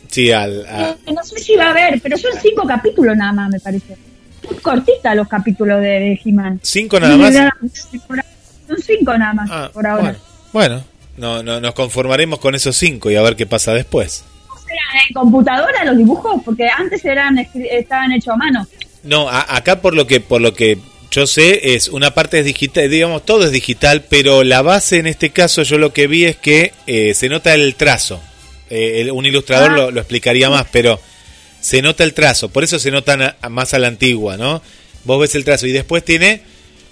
[0.08, 3.32] sí, al, a- Eh, no sé si va a haber, pero son cinco capítulos nada
[3.32, 3.96] más, me parece.
[4.62, 6.60] Cortitas los capítulos de, He-Man.
[6.62, 7.34] cinco nada más.
[7.34, 10.02] Son cinco nada más Ah, por ahora.
[10.02, 10.18] Bueno,
[10.52, 10.84] bueno,
[11.16, 14.24] no, no, nos conformaremos con esos cinco y a ver qué pasa después.
[15.08, 16.42] ¿En computadora los dibujos?
[16.44, 18.66] Porque antes eran estaban hechos a mano.
[19.04, 20.78] No, acá por lo que por lo que
[21.10, 25.06] yo sé es una parte es digital, digamos todo es digital, pero la base en
[25.06, 28.20] este caso yo lo que vi es que eh, se nota el trazo.
[28.68, 29.90] Eh, un ilustrador ah.
[29.92, 31.00] lo, explicaría más, pero
[31.60, 34.62] se nota el trazo, por eso se nota más a la antigua, ¿no?
[35.04, 36.42] Vos ves el trazo y después tiene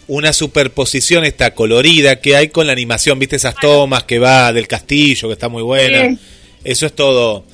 [0.06, 4.68] una superposición esta colorida que hay con la animación, viste esas tomas que va del
[4.68, 6.16] castillo, que está muy buena.
[6.62, 7.44] Eso es todo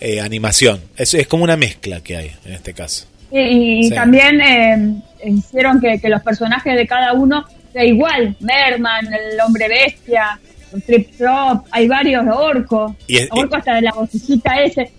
[0.00, 0.80] eh, animación.
[0.96, 3.06] Es, es como una mezcla que hay en este caso.
[3.30, 8.36] Y, también eh, hicieron que, los personajes de cada uno sea igual.
[8.40, 10.38] Merman, el hombre bestia,
[10.86, 12.92] Trip Trop, hay varios orcos.
[13.06, 14.90] Y orco hasta de la vocecita ese.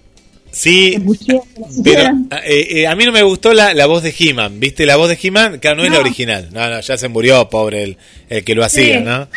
[0.57, 0.97] Sí,
[1.83, 2.01] pero
[2.43, 4.85] eh, eh, a mí no me gustó la, voz de He-Man, ¿viste?
[4.85, 6.49] La voz de He-Man, que no, es la original.
[6.51, 7.97] No, no, ya se murió, pobre, el,
[8.29, 9.19] el que lo hacía, ¿no?
[9.19, 9.27] No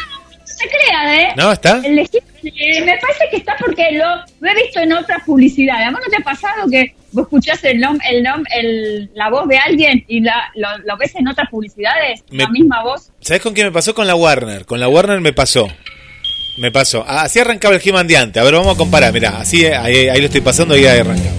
[0.61, 1.33] se crea, ¿eh?
[1.37, 1.53] ¿No?
[1.53, 1.81] ¿Está?
[1.85, 5.83] El eh, me parece que está porque lo, he visto en otras publicidades.
[5.83, 9.49] Además, ¿no te ha pasado que vos escuchás el nom, el nom, el, la voz
[9.49, 12.23] de alguien y la, lo, ves en otras publicidades?
[12.31, 13.11] la misma voz.
[13.21, 13.95] ¿Sabes con qué me pasó?
[13.95, 14.67] Con la Warner.
[14.67, 15.69] Con la Warner me pasó.
[16.61, 17.03] Me pasó.
[17.09, 18.39] Así arrancaba el He-Man de antes.
[18.39, 19.15] A ver, vamos a comparar.
[19.15, 21.33] Mira, así ahí, ahí, lo estoy pasando y ahí arrancaba.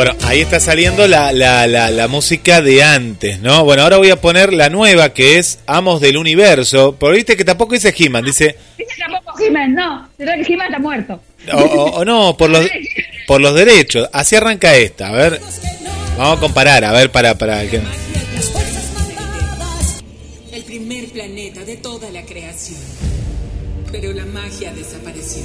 [0.00, 3.64] Bueno, ahí está saliendo la, la, la, música de antes, ¿no?
[3.64, 6.96] Bueno, ahora voy a poner la nueva que es Amos del Universo.
[6.98, 8.56] Pero viste que tampoco dice He-Man, dice.
[8.78, 10.08] Dice tampoco He-Man, no.
[10.16, 11.20] Será que He-Man está muerto.
[11.52, 12.66] O, no, por los,
[13.26, 14.08] por los derechos.
[14.10, 15.08] Así arranca esta.
[15.08, 15.38] A ver.
[16.16, 17.36] Vamos a comparar, a ver, para.
[17.36, 17.82] para que...
[20.50, 22.80] El primer planeta de toda la creación.
[23.92, 25.42] Pero la magia desapareció.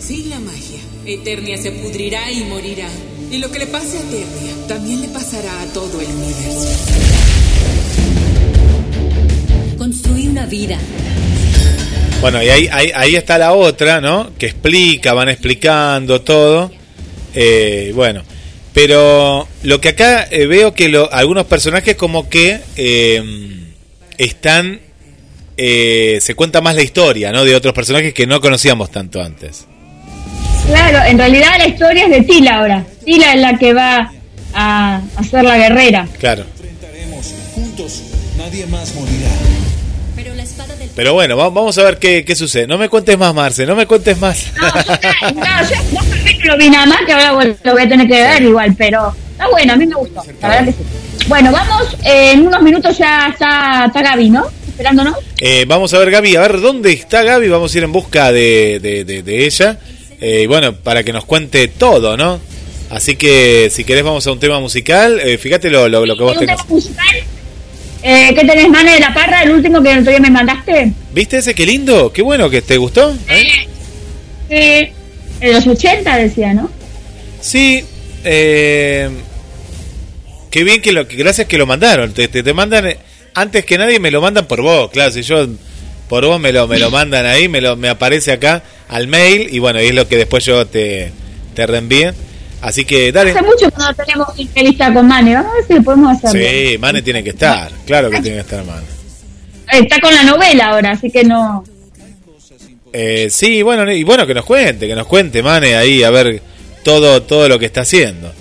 [0.00, 2.88] Sin la magia, Eternia se pudrirá y morirá.
[3.32, 6.68] Y lo que le pase a Eternia también le pasará a todo el universo.
[9.78, 10.78] Construí una vida.
[12.20, 14.32] Bueno, y ahí, ahí, está la otra, ¿no?
[14.38, 16.70] Que explica, van explicando todo.
[17.34, 18.22] Eh, bueno,
[18.74, 23.22] pero lo que acá eh, veo que lo, algunos personajes como que eh,
[24.18, 24.78] están...
[25.56, 27.46] se cuenta más la historia, ¿no?
[27.46, 29.68] De otros personajes que no conocíamos tanto antes.
[30.66, 32.84] Claro, en realidad la historia es de Tila ahora.
[33.04, 34.12] Tila es la que va
[34.54, 36.06] a, hacer la guerrera.
[36.18, 36.44] Claro.
[37.54, 38.02] Juntos,
[38.38, 39.30] nadie más morirá.
[40.94, 42.66] Pero bueno, vamos a ver qué, qué, sucede.
[42.66, 44.52] No me cuentes más, Marce, no me cuentes más.
[44.60, 48.22] No, yo, no, yo lo vi nada más, que ahora lo voy a tener que
[48.22, 50.22] ver igual, pero está bueno, a mí me gustó.
[50.40, 50.78] La verdad que sí.
[51.28, 54.46] Bueno, vamos, eh, en unos minutos ya está, está Gaby, ¿no?
[54.68, 55.16] Esperándonos.
[55.38, 57.48] Eh, vamos a ver, Gaby, a ver dónde está Gaby.
[57.48, 59.78] Vamos a ir en busca de, de, de, de ella.
[60.24, 62.38] Eh, bueno, para que nos cuente todo, ¿no?
[62.90, 66.38] Así que si querés vamos a un tema musical, eh, fíjate lo, lo, que vos
[66.38, 66.60] tenés.
[68.04, 69.42] Eh, ¿Qué tenés, Mane de la Parra?
[69.42, 70.92] El último que el otro día me mandaste.
[71.12, 71.56] ¿Viste ese?
[71.56, 73.16] Qué lindo, qué bueno que te gustó.
[73.28, 73.66] ¿eh?
[74.48, 74.92] Sí,
[75.40, 76.70] en los 80 decía, ¿no?
[77.40, 77.84] Sí,
[78.22, 79.10] eh,
[80.52, 82.12] qué bien que lo, que gracias que lo mandaron.
[82.12, 82.94] Te, te, te mandan,
[83.34, 85.48] antes que nadie me lo mandan por vos, claro, si yo
[86.08, 89.48] por vos me lo, me lo mandan ahí, me, lo, me aparece acá al mail
[89.50, 91.10] y bueno, y es lo que después yo te,
[91.54, 92.12] te reenvíe.
[92.60, 93.32] Así que dale.
[93.32, 96.70] Hace mucho que no tenemos entrevista con Mane, vamos a ver si lo podemos hacer.
[96.70, 98.86] Sí, Mane tiene que estar, claro que tiene que estar Mane.
[99.72, 101.64] Está con la novela ahora, así que no.
[102.92, 106.42] Eh, sí, bueno, y bueno, que nos cuente, que nos cuente Mane ahí, a ver
[106.84, 108.32] todo, todo lo que está haciendo.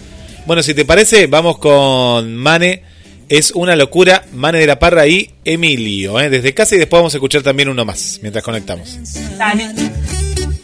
[0.46, 2.84] Bueno, si te parece, vamos con Mane
[3.32, 6.30] es una locura, Mane de la Parra y Emilio, ¿eh?
[6.30, 9.00] desde casa y después vamos a escuchar también uno más mientras conectamos.
[9.38, 9.72] Dale.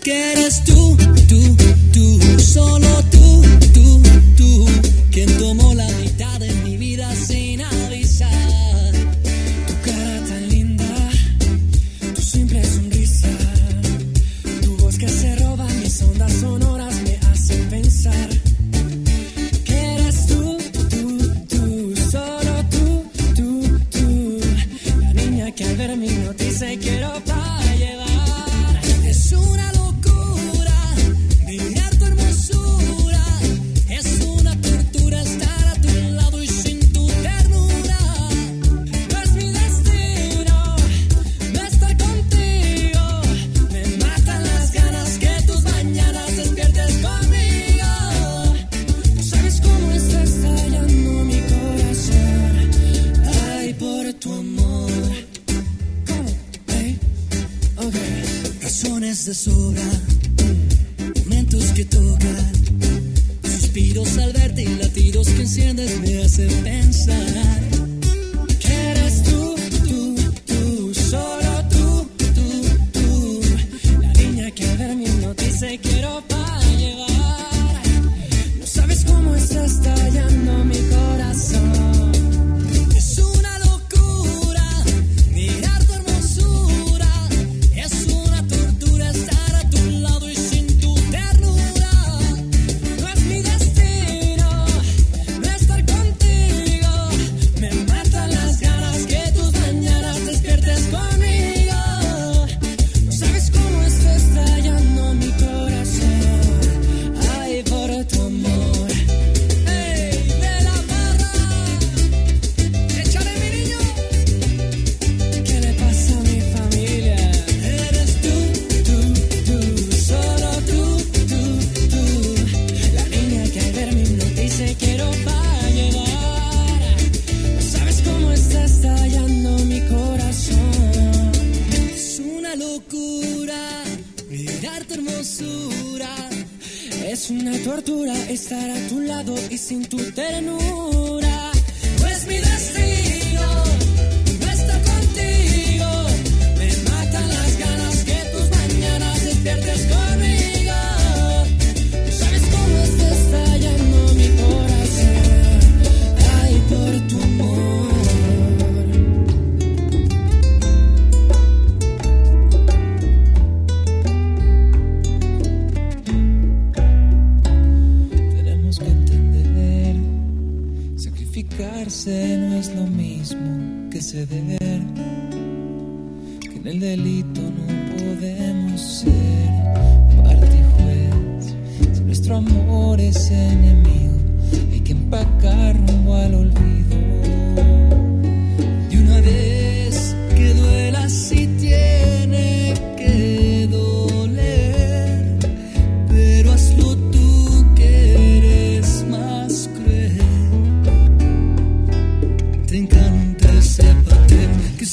[0.03, 1.55] ¿Qué eres tú, tú,
[1.93, 3.41] tú, solo tú,
[3.73, 4.01] tú,
[4.38, 4.65] tú,
[5.12, 8.91] quien tomó la mitad de mi vida sin avisar?
[9.67, 11.10] Tu cara tan linda,
[12.15, 13.29] tu simple sonrisa,
[14.63, 18.38] tu voz que se roba mis ondas sonoras me hacen pensar.
[25.57, 28.81] que al ver mi noticia quiero para llevar.
[29.05, 29.71] Es una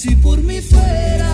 [0.05, 1.34] si por mí fuera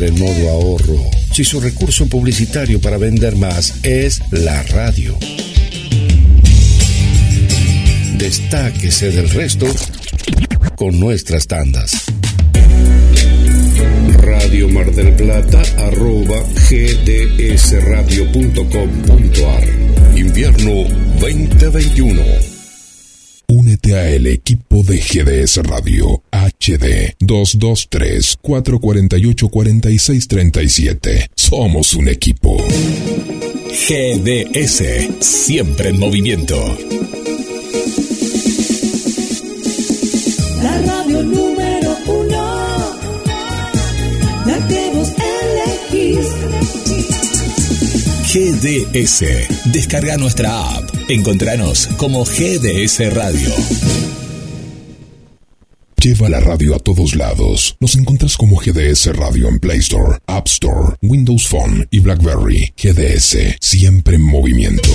[0.00, 0.98] entre en modo ahorro
[1.32, 5.14] si su recurso publicitario para vender más es la radio.
[8.16, 9.66] Destáquese del resto
[10.76, 12.06] con nuestras tandas.
[14.16, 19.68] Radio Mar del Plata arroba gdsradio.com.ar
[20.16, 20.84] Invierno
[21.20, 22.22] 2021
[23.48, 26.22] Únete a el equipo de GDS Radio
[26.58, 31.30] HD 223 448 4637.
[31.34, 32.56] Somos un equipo.
[33.70, 34.82] GDS,
[35.20, 36.56] siempre en movimiento.
[40.62, 43.00] La radio número uno,
[44.46, 45.12] la que vos
[45.90, 46.26] elegís.
[48.32, 50.90] GDS, descarga nuestra app.
[51.08, 53.50] Encontranos como GDS Radio.
[56.02, 57.76] Lleva la radio a todos lados.
[57.78, 62.72] Nos encuentras como GDS Radio en Play Store, App Store, Windows Phone y BlackBerry.
[62.74, 64.88] GDS, siempre en movimiento.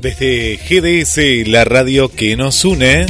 [0.00, 3.06] Desde GDS, la radio que nos une.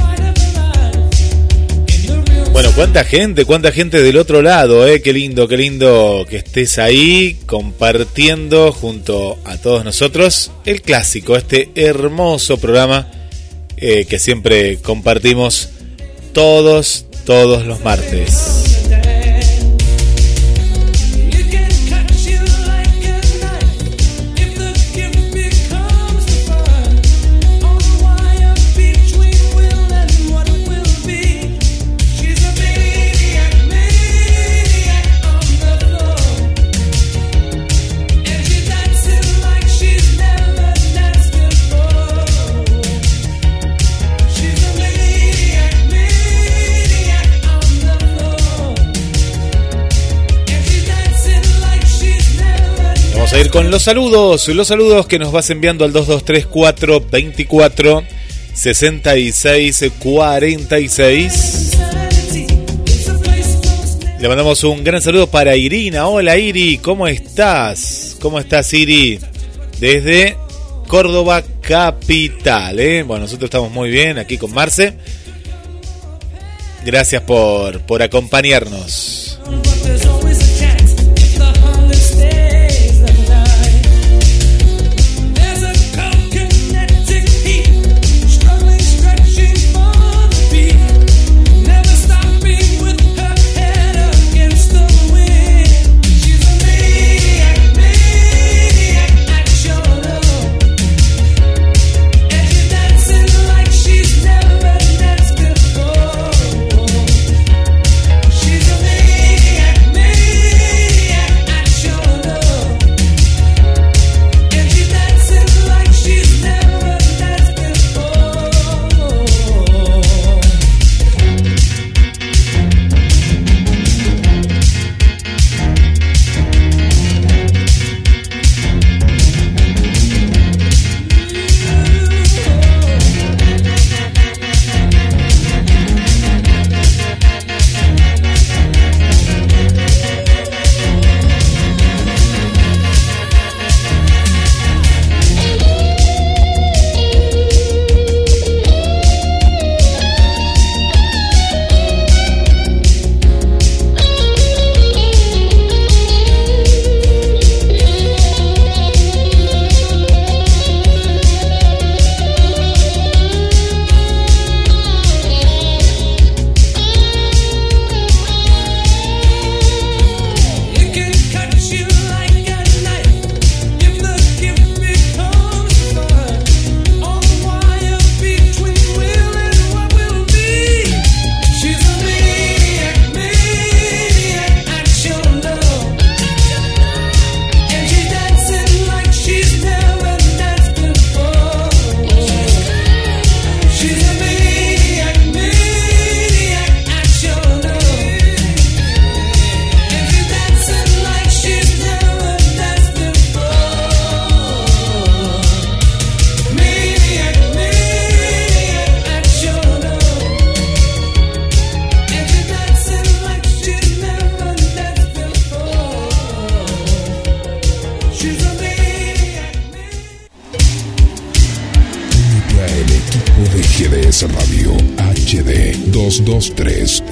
[2.52, 6.78] Bueno, cuánta gente, cuánta gente del otro lado, eh, qué lindo, qué lindo que estés
[6.78, 13.10] ahí compartiendo junto a todos nosotros el clásico, este hermoso programa
[13.76, 15.68] eh, que siempre compartimos
[16.32, 18.71] todos, todos los martes.
[53.52, 58.02] Con los saludos, los saludos que nos vas enviando al 2234 24
[58.54, 61.78] 66 46.
[64.18, 66.08] Le mandamos un gran saludo para Irina.
[66.08, 68.16] Hola Iri, ¿cómo estás?
[68.22, 69.20] ¿Cómo estás Iri?
[69.78, 70.38] Desde
[70.86, 72.80] Córdoba Capital.
[72.80, 73.02] ¿eh?
[73.02, 74.94] Bueno, nosotros estamos muy bien aquí con Marce.
[76.86, 79.31] Gracias por, por acompañarnos.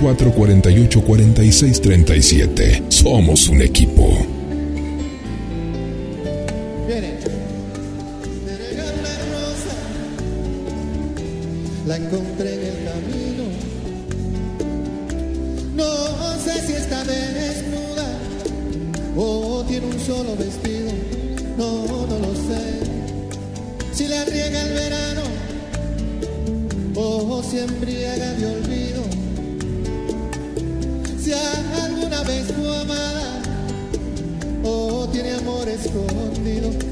[0.00, 2.88] 223-448-4637.
[2.88, 4.08] Somos un equipo.
[6.88, 7.18] Viene.
[11.86, 13.44] La encontré en el camino.
[15.74, 15.84] No
[16.44, 18.06] sé si está desnuda
[19.16, 20.90] o tiene un solo vestido.
[21.58, 22.80] No, no lo sé.
[23.92, 25.20] Si la riega el verano
[26.94, 29.09] o si embriaga de olvido.
[31.30, 33.40] Si alguna vez fue amada
[34.64, 36.89] o tiene amor escondido.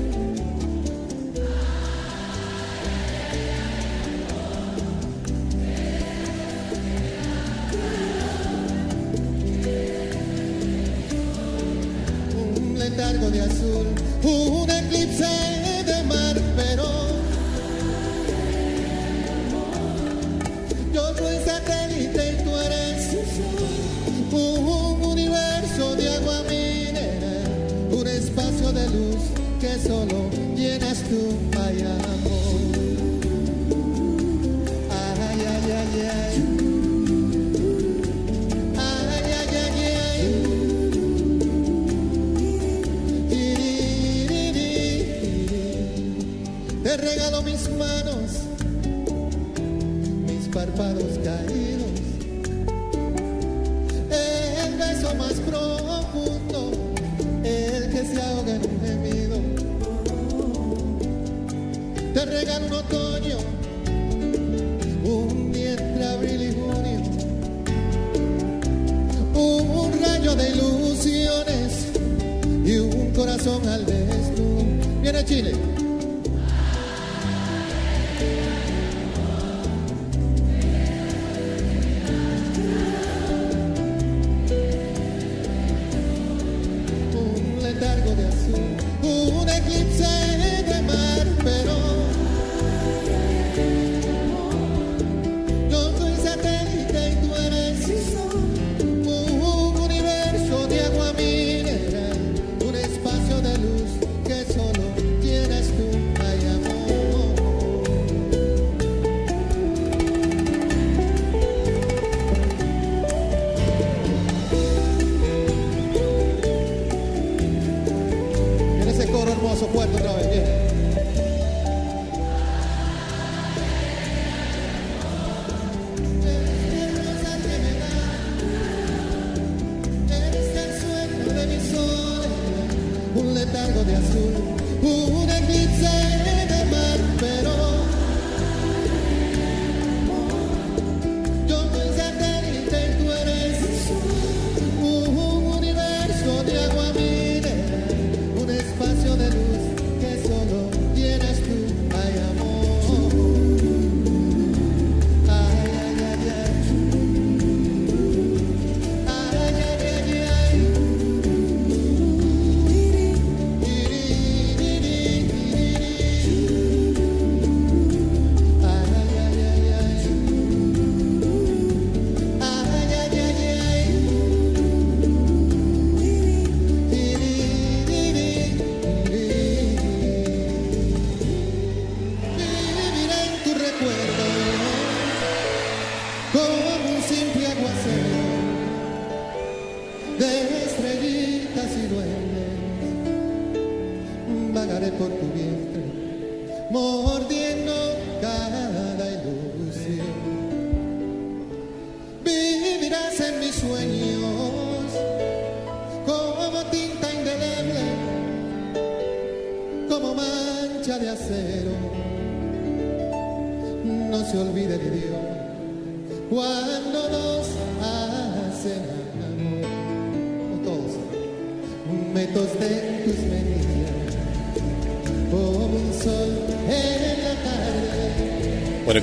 [133.49, 134.35] Letargo de azul,
[134.83, 136.38] un eclipse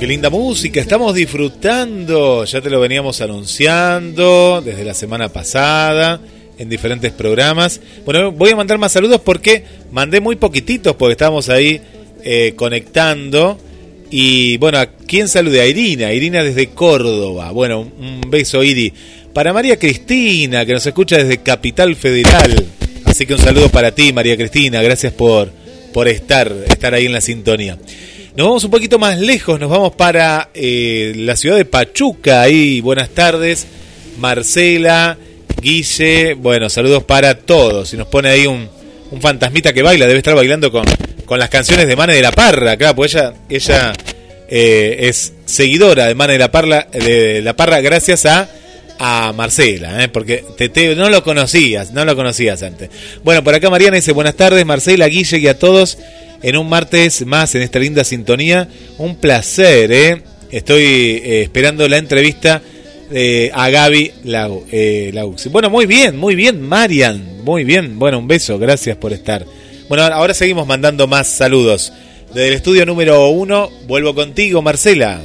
[0.06, 6.22] qué linda música, estamos disfrutando, ya te lo veníamos anunciando desde la semana pasada
[6.60, 7.82] en diferentes programas.
[8.06, 11.82] Bueno, voy a mandar más saludos porque mandé muy poquititos porque estábamos ahí
[12.24, 13.58] eh, conectando.
[14.12, 15.62] Y bueno, ¿a quién salude?
[15.62, 17.50] A Irina, Irina desde Córdoba.
[17.50, 18.94] Bueno, un beso, Iri.
[19.34, 22.64] Para María Cristina, que nos escucha desde Capital Federal.
[23.06, 24.84] Así que un saludo para ti, María Cristina.
[24.84, 25.52] Gracias por,
[25.92, 27.80] por estar, estar ahí en la sintonía.
[28.36, 32.42] Nos vamos un poquito más lejos, nos vamos para eh, la ciudad de Pachuca.
[32.42, 33.66] Ahí, buenas tardes,
[34.20, 35.18] Marcela,
[35.62, 36.34] Guille.
[36.34, 37.94] Bueno, saludos para todos.
[37.94, 38.68] Y nos pone ahí un,
[39.12, 40.84] un fantasmita que baila, debe estar bailando con,
[41.26, 43.94] con las canciones de Mane de la Parra, claro, pues ella, ella
[44.50, 48.50] eh, es seguidora de Mane de la Parra, de la Parra gracias a
[49.00, 50.08] a Marcela, ¿eh?
[50.08, 52.90] porque te, te- no lo conocías, no lo conocías antes.
[53.24, 55.98] Bueno, por acá Mariana dice buenas tardes, Marcela, Guille y a todos
[56.42, 58.68] en un martes más en esta linda sintonía.
[58.98, 60.22] Un placer, ¿eh?
[60.52, 62.62] Estoy eh, esperando la entrevista
[63.12, 65.48] eh, a Gaby Lau, eh, Laux.
[65.52, 68.00] Bueno, muy bien, muy bien, Marian, muy bien.
[68.00, 69.46] Bueno, un beso, gracias por estar.
[69.90, 71.92] Bueno, ahora seguimos mandando más saludos.
[72.34, 75.22] Desde el estudio número uno, vuelvo contigo, Marcela.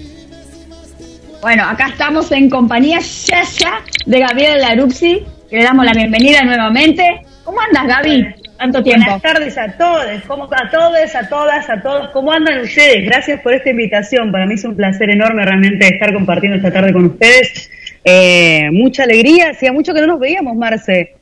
[1.40, 6.42] Bueno, acá estamos en compañía ya ya de Gabriela Laruxi, que le damos la bienvenida
[6.42, 7.22] nuevamente.
[7.44, 8.26] ¿Cómo andas, Gaby?
[8.58, 9.06] Tanto tiempo.
[9.06, 12.10] Buenas tardes a todos, ¿cómo, a todos, a todas, a todos.
[12.10, 13.06] ¿Cómo andan ustedes?
[13.06, 14.30] Gracias por esta invitación.
[14.30, 17.70] Para mí es un placer enorme realmente estar compartiendo esta tarde con ustedes.
[18.04, 21.14] Eh, mucha alegría, hacía mucho que no nos veíamos, Marce.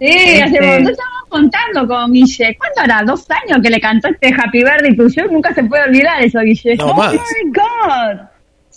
[0.00, 2.56] Sí, Este- hace no estábamos contando con Guille.
[2.58, 3.02] ¿Cuánto era?
[3.06, 5.30] ¿Dos años que le cantó este Happy Birthday to You?
[5.30, 6.76] Nunca se puede olvidar eso, Guille.
[6.80, 7.16] oh my
[7.52, 8.20] God.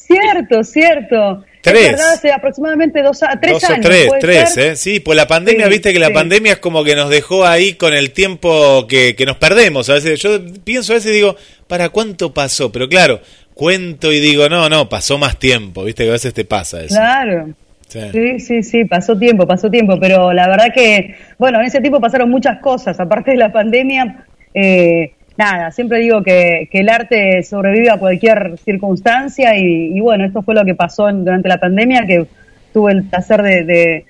[0.07, 1.43] Cierto, cierto.
[1.61, 1.91] Tres.
[1.91, 3.85] Verdad, hace aproximadamente dos, tres Dos o años.
[3.85, 4.71] tres, ¿puede tres, ser?
[4.71, 4.75] ¿eh?
[4.77, 6.13] Sí, pues la pandemia, Sí, viste que la sí.
[6.13, 9.89] pandemia es como que nos dejó ahí con el tiempo que, que nos perdemos.
[9.89, 11.35] A veces yo pienso a veces y digo,
[11.67, 12.71] ¿para cuánto pasó?
[12.71, 13.19] Pero claro,
[13.53, 16.95] cuento y digo, no, no, pasó más tiempo, viste que a veces te pasa eso.
[16.95, 17.49] Claro.
[17.89, 17.99] Sí.
[18.11, 21.99] Sí, sí, sí, pasó tiempo, pasó tiempo, pero la verdad que, bueno, en ese tiempo
[21.99, 27.43] pasaron muchas cosas, aparte de la pandemia, eh, nada, siempre digo que, que el arte
[27.43, 31.59] sobrevive a cualquier circunstancia y, y bueno, esto fue lo que pasó en- durante la
[31.59, 32.25] pandemia, que
[32.73, 34.05] tuve el placer de, de,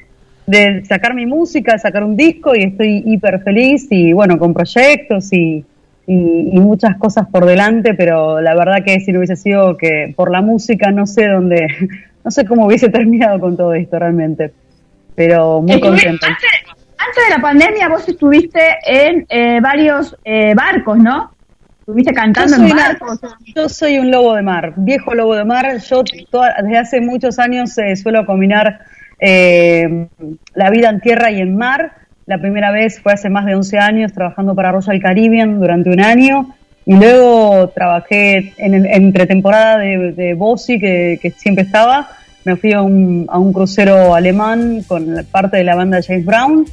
[0.46, 4.54] de sacar mi música, de sacar un disco y estoy hiper feliz y bueno, con
[4.54, 5.64] proyectos y,
[6.08, 10.14] y, y muchas cosas por delante, pero la verdad que si no hubiese sido que
[10.16, 11.68] por la música no sé dónde,
[12.24, 14.52] no sé cómo hubiese terminado con todo esto realmente,
[15.16, 16.28] pero muy contenta.
[16.98, 21.32] Antes, de la pandemia vos estuviste en eh, varios eh, barcos, ¿no?
[21.80, 23.20] Estuviste cantando en una- barcos.
[23.56, 25.78] yo soy un lobo de mar, viejo lobo de mar.
[25.80, 28.80] Yo toda- desde hace muchos años eh, suelo combinar
[29.20, 30.08] eh,
[30.54, 31.92] la vida en tierra y en mar.
[32.26, 36.02] La primera vez fue hace más de 11 años trabajando para Royal Caribbean durante un
[36.02, 36.54] año
[36.86, 42.10] y luego trabajé en, el- entre temporada de, de Bossi, que, que siempre estaba.
[42.44, 46.66] Me fui a un, a un crucero alemán con parte de la banda James Brown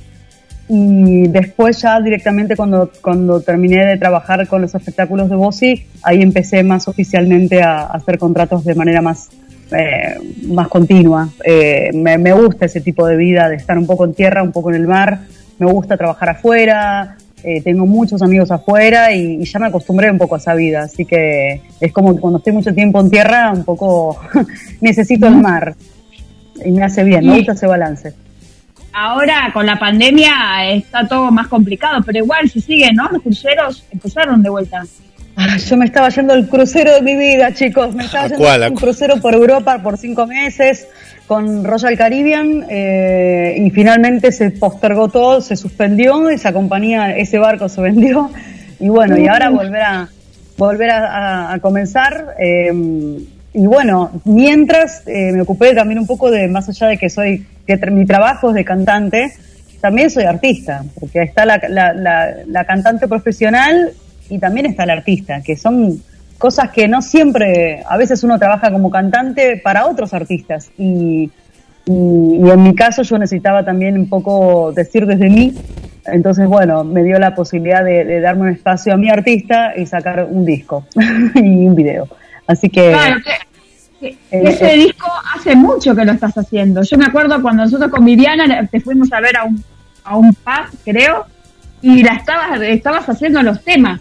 [0.68, 6.22] y después ya directamente cuando, cuando terminé de trabajar con los espectáculos de Bossi, ahí
[6.22, 9.28] empecé más oficialmente a, a hacer contratos de manera más,
[9.76, 11.28] eh, más continua.
[11.44, 14.52] Eh, me, me gusta ese tipo de vida, de estar un poco en tierra, un
[14.52, 15.20] poco en el mar,
[15.58, 20.16] me gusta trabajar afuera, eh, tengo muchos amigos afuera y, y ya me acostumbré un
[20.16, 23.52] poco a esa vida, así que es como que cuando estoy mucho tiempo en tierra,
[23.52, 24.18] un poco
[24.80, 25.74] necesito el mar
[26.64, 28.24] y me hace bien, me gusta ese balance.
[28.95, 30.32] Ahora con la pandemia
[30.70, 33.09] está todo más complicado, pero igual si siguen, ¿no?
[33.11, 34.82] Los cruceros empezaron de vuelta.
[35.68, 37.92] Yo me estaba yendo el crucero de mi vida, chicos.
[37.95, 38.62] Me estaba ¿A yendo cuál?
[38.62, 40.86] ¿A un crucero por Europa por cinco meses
[41.26, 47.68] con Royal Caribbean eh, y finalmente se postergó todo, se suspendió, esa compañía, ese barco
[47.68, 48.30] se vendió
[48.78, 50.09] y bueno, y ahora volver a
[50.57, 51.07] volver a,
[51.49, 52.36] a- a comenzar.
[52.38, 52.72] eh,
[53.57, 57.47] y bueno, mientras eh, me ocupé también un poco de, más allá de que soy,
[57.66, 59.32] que mi trabajo es de cantante,
[59.80, 63.92] también soy artista, porque está la, la, la, la cantante profesional
[64.30, 66.00] y también está el artista, que son
[66.38, 71.30] cosas que no siempre, a veces uno trabaja como cantante para otros artistas y,
[71.86, 75.54] y, y en mi caso yo necesitaba también un poco decir desde mí,
[76.06, 79.86] entonces bueno, me dio la posibilidad de, de darme un espacio a mi artista y
[79.86, 80.86] sacar un disco
[81.34, 82.08] y un video.
[82.46, 82.90] Así que...
[82.90, 83.16] Claro,
[84.07, 84.76] Eh, ese eh.
[84.76, 86.82] disco hace mucho que lo estás haciendo.
[86.82, 89.62] Yo me acuerdo cuando nosotros con Viviana te fuimos a ver a un,
[90.05, 91.26] a un pub, creo,
[91.82, 94.00] y la estabas, estabas haciendo los temas.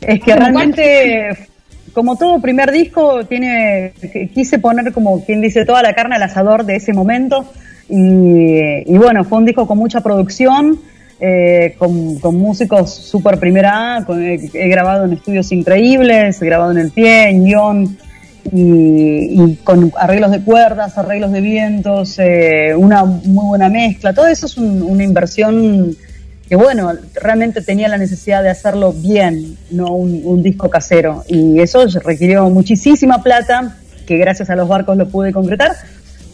[0.00, 1.48] Es que realmente,
[1.94, 3.92] como todo primer disco, tiene
[4.34, 7.50] quise poner como quien dice toda la carne al asador de ese momento
[7.88, 10.78] y, y bueno, fue un disco con mucha producción,
[11.20, 16.44] eh, con, con músicos super primera A, con- he, he grabado en estudios increíbles, he
[16.46, 17.96] grabado en el pie, en guion
[18.52, 24.26] y, y con arreglos de cuerdas, arreglos de vientos, eh, una muy buena mezcla, todo
[24.26, 25.96] eso es un- una inversión
[26.48, 31.24] que bueno, realmente tenía la necesidad de hacerlo bien, no un, un disco casero.
[31.26, 33.76] Y eso requirió muchísima plata,
[34.06, 35.72] que gracias a los barcos lo pude concretar.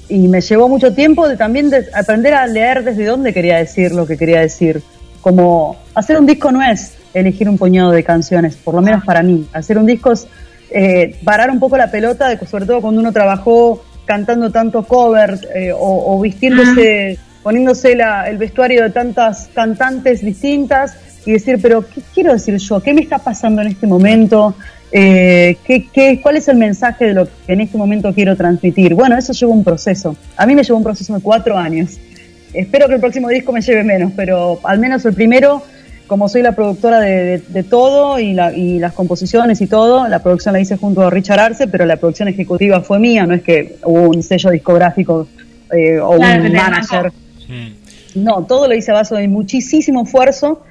[0.09, 3.93] Y me llevó mucho tiempo de también de aprender a leer desde dónde quería decir
[3.93, 4.83] lo que quería decir.
[5.21, 9.23] Como hacer un disco no es elegir un puñado de canciones, por lo menos para
[9.23, 9.47] mí.
[9.53, 10.27] Hacer un disco es
[10.71, 15.47] eh, parar un poco la pelota, de, sobre todo cuando uno trabajó cantando tanto covers
[15.55, 15.79] eh, o,
[16.17, 20.97] o vistiéndose, poniéndose la- el vestuario de tantas cantantes distintas
[21.27, 22.81] y decir, pero ¿qué quiero decir yo?
[22.81, 24.55] ¿Qué me está pasando en este momento?
[24.93, 28.95] Eh, ¿qué, qué, ¿Cuál es el mensaje de lo que en este momento quiero transmitir?
[28.95, 30.17] Bueno, eso llevó un proceso.
[30.37, 31.99] A mí me llevó un proceso de cuatro años.
[32.53, 35.63] Espero que el próximo disco me lleve menos, pero al menos el primero,
[36.11, 40.09] como soy la productora de, de- de todo y, la- y las composiciones y todo,
[40.09, 43.35] la producción la hice junto a Richard Arce, pero la producción ejecutiva fue mía, no
[43.37, 45.29] es que hubo un sello discográfico
[45.73, 47.13] eh, o Claro, un manager.
[48.17, 50.65] No, todo lo hice a base de muchísimo esfuerzo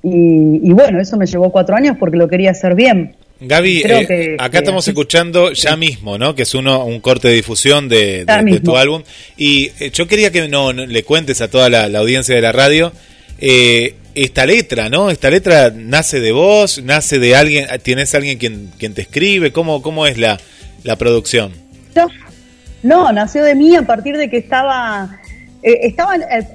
[0.00, 3.16] y, y bueno, eso me llevó cuatro años porque lo quería hacer bien.
[3.40, 6.36] Gaby, eh, que- acá que estamos así- escuchando ya mismo, ¿no?
[6.36, 8.24] Que es uno un corte de difusión de,
[8.62, 9.02] tu álbum.
[9.36, 12.40] Y eh, yo quería que no, no- le cuentes a toda la, la audiencia de
[12.40, 12.92] la radio
[13.40, 15.10] eh, esta letra, ¿no?
[15.10, 19.52] Esta letra nace de vos, nace de alguien, ¿tienes alguien quien, quien te escribe?
[19.52, 20.38] ¿Cómo, cómo es la,
[20.82, 21.52] la producción?
[21.94, 22.08] No,
[22.82, 25.20] no, nació de mí a partir de que estaba,
[25.62, 26.46] eh, estaba eh,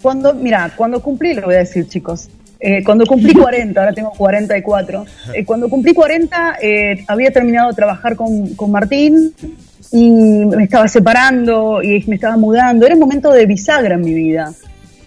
[0.00, 2.28] cuando, mira, cuando cumplí, lo voy a decir chicos,
[2.60, 5.04] eh, cuando cumplí 40, ahora tengo 44,
[5.34, 9.32] eh, cuando cumplí 40 eh, había terminado de trabajar con, con Martín
[9.92, 14.14] y me estaba separando y me estaba mudando, era un momento de bisagra en mi
[14.14, 14.52] vida.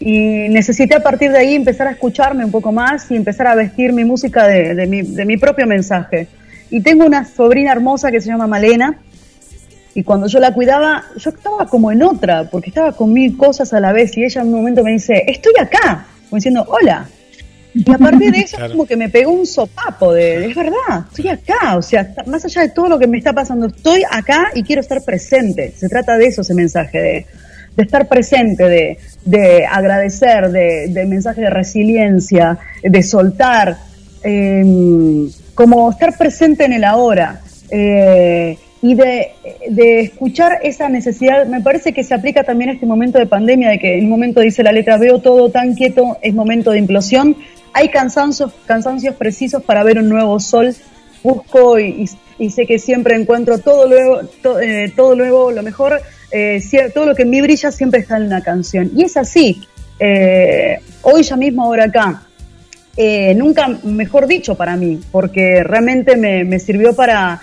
[0.02, 3.56] Y necesité a partir de ahí empezar a escucharme un poco más y empezar a
[3.56, 6.28] vestir mi música de, de mi, de mi propio mensaje.
[6.70, 8.98] Y tengo una sobrina hermosa que se llama Malena,
[9.94, 13.74] y cuando yo la cuidaba, yo estaba como en otra, porque estaba con mil cosas
[13.74, 14.16] a la vez.
[14.18, 17.08] Y ella en un momento me dice, estoy acá, como diciendo, hola.
[17.74, 18.72] Y a partir de eso, Claro.
[18.72, 21.76] como que me pegó un sopapo de, es verdad, estoy acá.
[21.78, 24.82] O sea, más allá de todo lo que me está pasando, estoy acá y quiero
[24.82, 25.74] estar presente.
[25.76, 27.26] Se trata de eso ese mensaje, de,
[27.76, 33.78] de estar presente, de, de agradecer, de, de mensaje de resiliencia, de soltar,
[34.24, 37.42] eh, como estar presente en el ahora.
[37.70, 39.28] eh, y de,
[39.70, 43.70] de escuchar esa necesidad, me parece que se aplica también a este momento de pandemia,
[43.70, 46.80] de que en un momento dice la letra, veo todo tan quieto, es momento de
[46.80, 47.36] implosión,
[47.74, 50.74] hay cansancios, cansancios precisos para ver un nuevo sol,
[51.24, 52.06] busco y,
[52.40, 56.02] y- y sé que siempre encuentro todo luego, to- eh, todo luego, lo mejor,
[56.32, 56.62] eh,
[56.94, 58.92] todo lo que en mí brilla siempre está en la canción.
[58.96, 59.62] Y es así,
[60.00, 62.24] eh, hoy ya mismo, ahora acá,
[62.98, 67.42] eh, nunca mejor dicho para mí, porque realmente me, me sirvió para,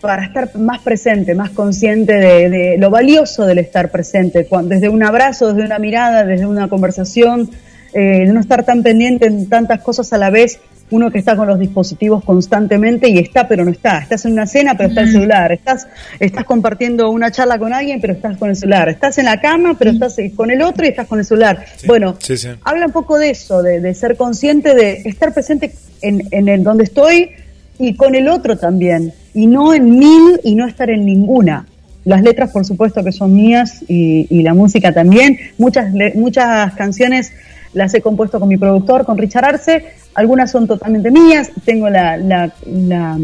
[0.00, 5.02] para estar más presente, más consciente de, lo valioso del estar presente, cuan- desde un
[5.02, 7.50] abrazo, desde una mirada, desde una conversación,
[7.92, 10.58] eh, no estar tan pendiente en tantas cosas a la vez,
[10.90, 14.46] uno que está con los dispositivos constantemente y está pero no está, estás en una
[14.46, 15.86] cena pero está el celular, estás,
[16.18, 19.76] estás compartiendo una charla con alguien pero estás con el celular, estás en la cama
[19.78, 21.64] pero estás eh, con el otro y estás con el celular.
[21.86, 22.48] Bueno, Sí, sí.
[22.64, 25.72] habla un poco de eso, de, de ser consciente, de estar presente
[26.02, 27.30] en, en el donde estoy
[27.78, 31.66] y con el otro también, y no en mil y no estar en ninguna.
[32.04, 35.38] Las letras, por supuesto, que son mías y, y la música también.
[35.58, 37.30] Muchas, muchas canciones
[37.72, 39.84] las he compuesto con mi productor, con Richard Arce.
[40.14, 41.50] Algunas son totalmente mías.
[41.64, 43.18] Tengo la, la, la,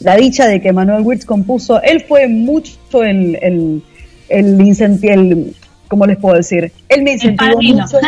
[0.00, 1.82] la dicha de que Manuel Wirtz compuso.
[1.82, 3.82] Él fue mucho el, el,
[4.28, 5.54] el, incenti- el-
[5.88, 6.70] ¿cómo les puedo decir?
[6.88, 7.82] Él me incentivó padrino.
[7.84, 7.98] mucho.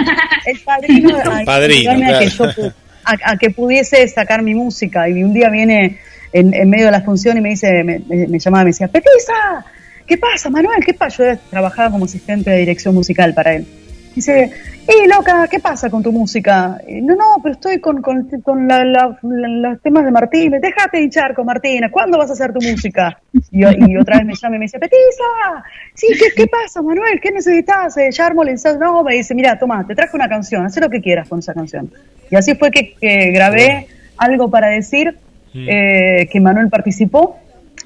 [0.47, 1.19] El padrino.
[1.25, 2.73] a Padrino, a que yo pu-
[3.05, 5.09] a, a que pudiese sacar mi música.
[5.09, 5.99] Y un día viene
[6.33, 8.71] en, en medio de la función y me dice, me, me- me llamaba y me
[8.71, 9.65] decía, Petisa,
[10.07, 10.83] ¿qué pasa, Manuel?
[10.85, 11.35] ¿Qué pasa?
[11.35, 13.67] Yo trabajaba como asistente de dirección musical para él.
[14.15, 14.51] Dice,
[14.89, 15.47] ¡eh, loca!
[15.49, 16.79] ¿Qué pasa con tu música?
[16.87, 20.53] Eh, No, no, pero estoy con, con, con la- la- la- los temas de Martín.
[20.61, 21.91] Déjate hinchar con Martina.
[21.91, 23.19] ¿Cuándo vas a hacer tu música?
[23.53, 25.63] Y, y otra vez me llama y me dice, Petisa,
[25.95, 27.21] sí, ¿qué, qué pasa, Manuel?
[27.21, 27.97] ¿Qué necesitas?
[27.99, 28.79] Eh, ya armo el ensayo.
[28.79, 30.67] No, me dice, mira, toma, te traje una canción.
[30.67, 31.91] Haz lo que quieras con esa canción.
[32.31, 33.87] Y así fue que, que grabé
[34.17, 35.17] algo para decir,
[35.55, 37.39] eh, que Manuel participó.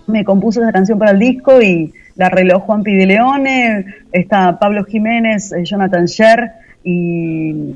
[0.07, 4.85] Me compuso esa canción para el disco y la arregló Juan de Leone, está Pablo
[4.85, 6.51] Jiménez, eh, Jonathan Sher
[6.85, 7.75] y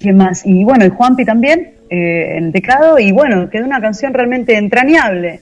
[0.00, 0.44] ¿quién más?
[0.46, 4.56] Y bueno, y Juanpi también eh, en el teclado y bueno, quedó una canción realmente
[4.56, 5.40] entrañable.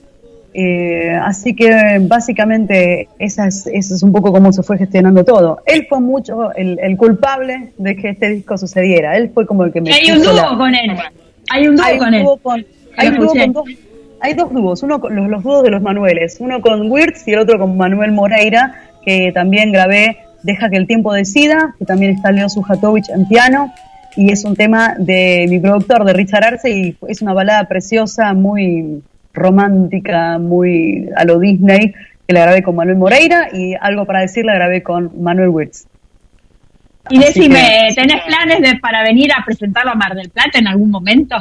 [0.54, 5.60] Eh, así que básicamente esa es, eso es un poco cómo se fue gestionando todo.
[5.66, 9.16] Él fue mucho el, el culpable de que este disco sucediera.
[9.16, 10.90] Él fue como el que me Hay un dúo la- con él.
[11.50, 12.22] Hay un dúo hay con un él.
[12.24, 12.64] dúo con,
[12.96, 13.64] hay un dúo con dos,
[14.20, 17.32] hay dos dúos, uno con los, los dúos de los Manueles, uno con Wirtz y
[17.32, 22.12] el otro con Manuel Moreira, que también grabé Deja que el tiempo decida, que también
[22.12, 23.72] está Leo Sujatovich en piano,
[24.16, 28.32] y es un tema de mi productor, de Richard Arce, y es una balada preciosa,
[28.34, 29.02] muy
[29.34, 31.92] romántica, muy a lo Disney,
[32.26, 35.86] que la grabé con Manuel Moreira, y algo para decir la grabé con Manuel Wirtz.
[37.10, 40.68] Y decime, que- ¿tenés planes de para venir a presentarlo a Mar del Plata en
[40.68, 41.36] algún momento?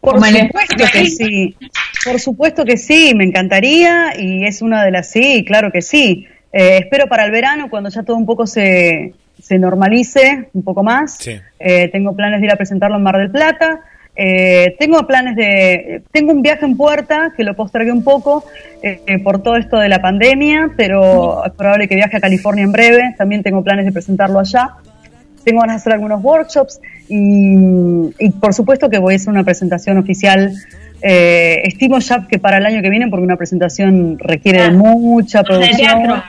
[0.00, 1.56] Por supuesto que sí,
[2.04, 6.26] Por supuesto que sí, me encantaría y es una de las sí, claro que sí.
[6.52, 10.82] Eh, espero para el verano, cuando ya todo un poco se, se normalice un poco
[10.82, 11.18] más.
[11.58, 13.80] Eh, tengo planes de ir a presentarlo en Mar del Plata.
[14.20, 16.02] Eh, tengo planes de.
[16.10, 18.44] Tengo un viaje en puerta que lo postergué un poco
[18.82, 22.72] eh, por todo esto de la pandemia, pero es probable que viaje a California en
[22.72, 23.14] breve.
[23.16, 24.74] También tengo planes de presentarlo allá.
[25.48, 26.78] Tengo ganas de hacer algunos workshops
[27.08, 27.54] y,
[28.18, 30.52] y por supuesto que voy a hacer una presentación oficial.
[31.00, 35.38] Eh, estimo ya que para el año que viene, porque una presentación requiere de mucha
[35.38, 36.02] Ah, de producción.
[36.02, 36.22] teatro.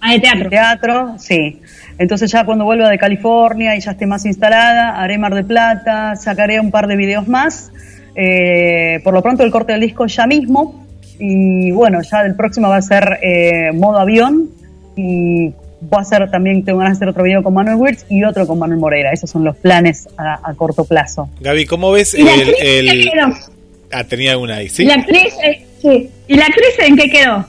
[0.00, 0.50] Ah, de teatro.
[0.50, 1.60] Teatro, sí.
[1.98, 6.16] Entonces ya cuando vuelva de California y ya esté más instalada, haré Mar de Plata,
[6.16, 7.70] sacaré un par de videos más.
[8.16, 10.84] Eh, por lo pronto el corte del disco ya mismo.
[11.20, 14.48] Y bueno, ya el próximo va a ser eh, modo avión.
[14.96, 15.52] Y
[15.88, 18.46] voy a hacer también, tengo ganas de hacer otro video con Manuel Wirtz y otro
[18.46, 19.12] con Manuel Moreira.
[19.12, 21.28] Esos son los planes a, a corto plazo.
[21.40, 23.34] Gaby, ¿cómo ves ¿Y la el, el- qué quedó?
[23.92, 24.82] Ah, tenía alguna ahí, ¿sí?
[24.82, 26.10] ¿Y la actriz, eh, sí.
[26.26, 27.46] ¿Y la actriz en qué quedó?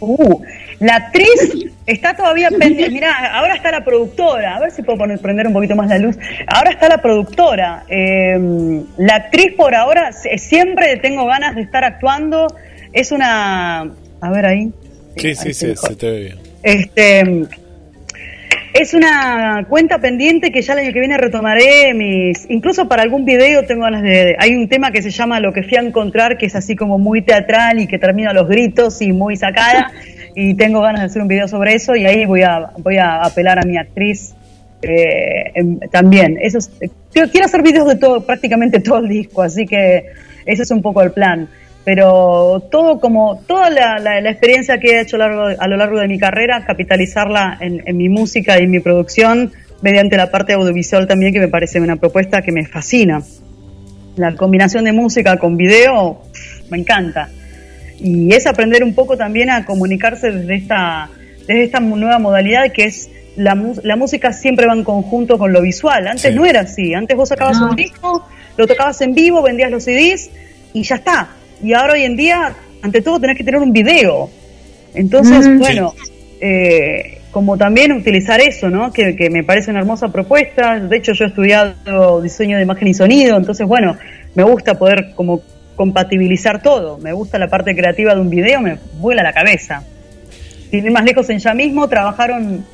[0.00, 0.40] Uh,
[0.80, 2.90] la actriz está todavía pendiente.
[2.90, 4.56] Mirá, ahora está la productora.
[4.56, 6.16] A ver si puedo poner, prender un poquito más la luz.
[6.46, 7.84] Ahora está la productora.
[7.88, 12.48] Eh, la actriz por ahora, siempre tengo ganas de estar actuando.
[12.92, 13.80] Es una.
[14.20, 14.72] A ver ahí.
[15.16, 16.38] Sí, sí, sí, se te ve bien.
[16.62, 17.46] Este.
[18.74, 22.44] Es una cuenta pendiente que ya el año que viene retomaré mis.
[22.50, 24.34] Incluso para algún video tengo ganas de.
[24.36, 26.98] Hay un tema que se llama Lo que fui a encontrar, que es así como
[26.98, 29.92] muy teatral y que termina los gritos y muy sacada.
[30.34, 33.22] y tengo ganas de hacer un video sobre eso y ahí voy a, voy a
[33.22, 34.34] apelar a mi actriz
[34.82, 35.52] eh,
[35.92, 36.36] también.
[36.42, 36.72] Eso es-
[37.12, 40.06] quiero, quiero hacer videos de todo, prácticamente todo el disco, así que
[40.46, 41.48] ese es un poco el plan.
[41.84, 45.56] Pero todo como, toda la, la- la experiencia que he hecho a lo largo de,
[45.58, 49.52] a lo largo de mi carrera, capitalizarla en, en mi música y en mi producción,
[49.82, 53.22] mediante la parte audiovisual también, que me parece una propuesta que me fascina.
[54.16, 56.22] La combinación de música con video,
[56.70, 57.28] me encanta.
[57.98, 61.10] Y es aprender un poco también a comunicarse desde esta,
[61.46, 65.60] desde esta nueva modalidad que es la, la música siempre va en conjunto con lo
[65.60, 66.06] visual.
[66.06, 66.34] Antes Sí.
[66.34, 66.94] no era así.
[66.94, 67.70] Antes vos sacabas No.
[67.70, 68.26] un disco,
[68.56, 70.30] lo tocabas en vivo, vendías los CDs
[70.72, 71.28] y ya está.
[71.64, 74.28] Y ahora hoy en día, ante todo, tenés que tener un video.
[74.94, 75.58] Entonces, Mm.
[75.58, 75.94] bueno,
[76.40, 78.92] eh, como también utilizar eso, ¿no?
[78.92, 80.78] Que, que me parece una hermosa propuesta.
[80.78, 83.96] De hecho, yo he estudiado diseño de imagen y sonido, entonces, bueno,
[84.34, 85.42] me gusta poder como
[85.74, 86.98] compatibilizar todo.
[86.98, 89.82] Me gusta la parte creativa de un video, me vuela la cabeza.
[90.70, 92.64] Sin ir más lejos, en ya mismo trabajaron,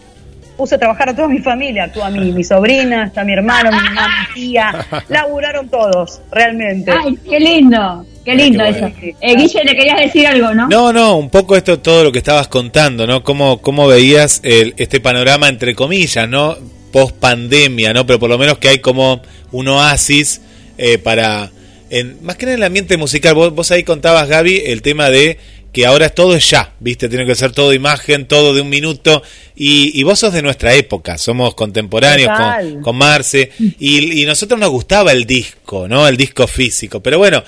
[0.61, 3.79] puse a trabajar a toda mi familia, actúa mi, mi sobrina, está mi hermano, mi
[3.79, 6.93] mamá, mi tía, laburaron todos, realmente.
[6.93, 8.93] Ay, qué lindo, qué lindo Qué eso.
[9.23, 10.69] Eh, Guille, le querías decir algo, ¿no?
[10.69, 13.25] No, no, un poco esto, todo lo que estabas contando, ¿no?
[13.25, 16.59] Cómo, cómo veías el, este panorama, entre comillas, ¿no?
[16.93, 18.05] Post pandemia, ¿no?
[18.05, 20.43] Pero por lo menos que hay como un oasis
[20.77, 21.51] eh, para.
[21.89, 25.39] En, más que en el ambiente musical, vos, vos ahí contabas, Gaby, el tema de
[25.73, 27.09] que ahora todo es ya, ¿viste?
[27.09, 29.23] Tiene que ser todo imagen, todo de un minuto.
[29.55, 33.51] Y, y vos sos de nuestra época, somos contemporáneos con, con Marce.
[33.59, 36.09] Y, y nosotros nos gustaba el disco, ¿no?
[36.09, 37.01] El disco físico.
[37.01, 37.43] Pero bueno,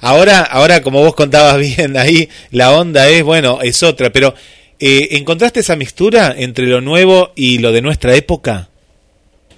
[0.00, 4.10] ahora, ahora como vos contabas bien ahí, la onda es, bueno, es otra.
[4.10, 4.34] Pero,
[4.78, 8.68] eh, ¿encontraste esa mixtura entre lo nuevo y lo de nuestra época?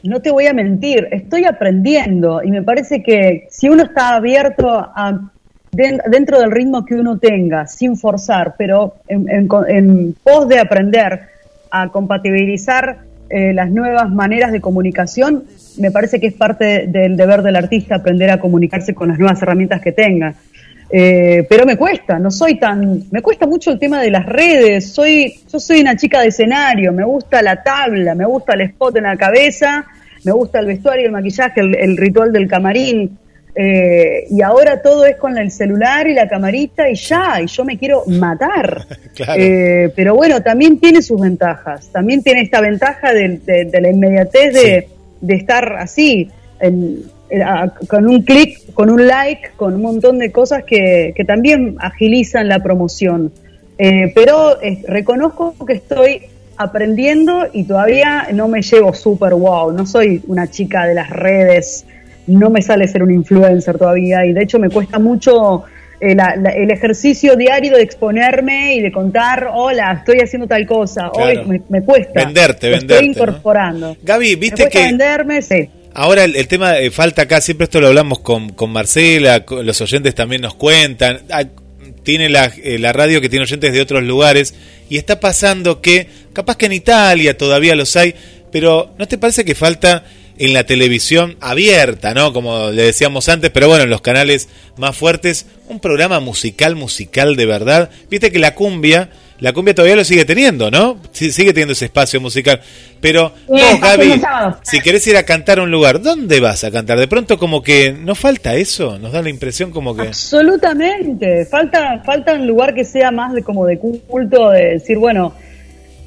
[0.03, 4.71] No te voy a mentir, estoy aprendiendo y me parece que si uno está abierto
[4.71, 5.33] a
[5.79, 10.59] den- dentro del ritmo que uno tenga, sin forzar, pero en, en en pos de
[10.59, 11.21] aprender
[11.71, 12.99] a compatibilizar
[13.31, 15.45] eh, las nuevas maneras de comunicación,
[15.79, 19.41] me parece que es parte del deber del artista aprender a comunicarse con las nuevas
[19.43, 20.35] herramientas que tenga.
[20.91, 24.91] Eh, pero me cuesta, no soy tan, me cuesta mucho el tema de las redes,
[24.95, 28.97] soy, yo soy una chica de escenario, me gusta la tabla, me gusta el spot
[28.97, 29.85] en la cabeza,
[30.25, 33.19] me gusta el vestuario, el maquillaje, el ritual del camarín,
[33.61, 37.65] eh, y ahora todo es con el celular y la camarita y ya, y yo
[37.65, 38.87] me quiero matar.
[39.19, 39.43] Claro.
[39.43, 43.91] Eh, pero bueno, también tiene sus ventajas, también tiene esta ventaja de, de- de la
[43.91, 44.89] inmediatez de,
[45.21, 46.29] de estar así,
[46.61, 51.13] en- en- a- con un clic, con un like, con un montón de cosas que,
[51.17, 53.33] que también agilizan la promoción.
[53.77, 54.57] Eh, pero
[54.87, 56.23] reconozco que estoy
[56.57, 61.85] aprendiendo y todavía no me llevo súper wow, no soy una chica de las redes,
[62.29, 65.65] no me sale ser un influencer todavía y de hecho me cuesta mucho
[66.01, 70.65] eh, la- la- el ejercicio diario de exponerme y de contar, hola, estoy haciendo tal
[70.65, 71.41] cosa, Claro.
[71.43, 72.25] hoy me, me cuesta.
[72.25, 73.13] Venderte, venderte, Estoy ¿no?
[73.13, 73.97] incorporando.
[74.05, 75.69] Gaby, Me viste cuesta que venderme, sí.
[75.95, 79.67] ahora el, el tema eh, falta acá, siempre esto lo hablamos con, con Marcela, con-
[79.67, 81.19] los oyentes también nos cuentan.
[81.31, 81.43] Ah,
[82.05, 84.55] tiene la, eh, la radio que tiene oyentes de otros lugares
[84.89, 88.15] y está pasando que, capaz que en Italia todavía los hay,
[88.53, 90.05] pero ¿no te parece que falta
[90.39, 92.33] en la televisión abierta, ¿no?
[92.33, 97.35] Como le decíamos antes, pero bueno, en los canales más fuertes, un programa musical, musical
[97.37, 97.91] de verdad.
[98.09, 99.11] Viste que la cumbia,
[99.41, 100.99] la cumbia todavía lo sigue teniendo, ¿no?
[101.13, 102.61] Sí, sigue teniendo ese espacio musical.
[103.01, 104.21] Pero vos, Gaby,
[104.63, 106.99] si querés ir a cantar a un lugar, ¿dónde vas a cantar?
[107.01, 110.03] De pronto como que no falta eso, nos da la impresión como que...
[110.09, 115.35] Absolutamente, falta, falta un lugar que sea más de como de culto, de decir, bueno,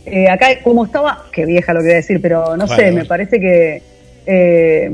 [0.06, 2.82] eh, acá como estaba, qué vieja lo que voy a decir, pero no Bueno, sé,
[2.84, 2.98] bueno.
[2.98, 3.91] me parece que
[4.26, 4.90] eh,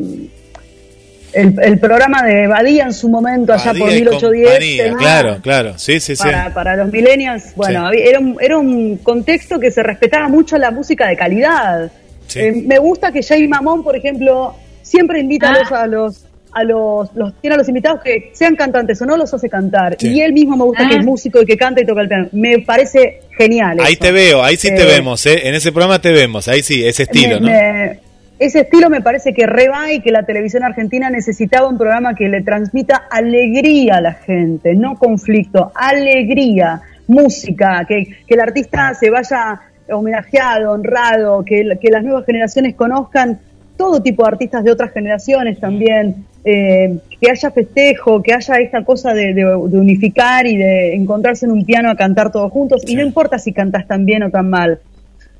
[1.33, 4.97] el, el programa de Badía en su momento, allá por Badía y 1810, compañía, tenía-
[4.97, 6.23] claro, claro, sí, sí, sí.
[6.23, 7.85] para, para los millennials, bueno, Sí.
[7.87, 11.91] había- era, un, era un contexto que se respetaba mucho la música de calidad.
[12.27, 12.39] Sí.
[12.39, 16.23] Eh, me gusta que Jay Mamón, por ejemplo, siempre invita a los a los
[16.53, 19.95] a los, los tiene a los invitados que sean cantantes o no los hace cantar
[19.99, 20.07] Sí.
[20.07, 20.89] y él mismo me gusta Ah.
[20.89, 24.01] que es músico y que canta y toca el piano me parece genial Ahí eso.
[24.01, 25.47] te veo, ahí sí te Eh, vemos, ¿eh?
[25.47, 27.47] En ese programa te vemos, ahí sí, ese estilo, me- ¿no?
[27.51, 27.99] me-
[28.39, 32.29] ese estilo me parece que reba y que la televisión argentina necesitaba un programa que
[32.29, 39.09] le transmita alegría a la gente, no conflicto, alegría, música, que, que el artista se
[39.09, 43.39] vaya homenajeado, honrado, que, las nuevas generaciones conozcan
[43.77, 48.83] todo tipo de artistas de otras generaciones también, eh, que haya festejo, que haya esta
[48.83, 52.81] cosa de, de- de unificar y de encontrarse en un piano a cantar todos juntos,
[52.87, 54.79] y no importa si cantas tan bien o tan mal.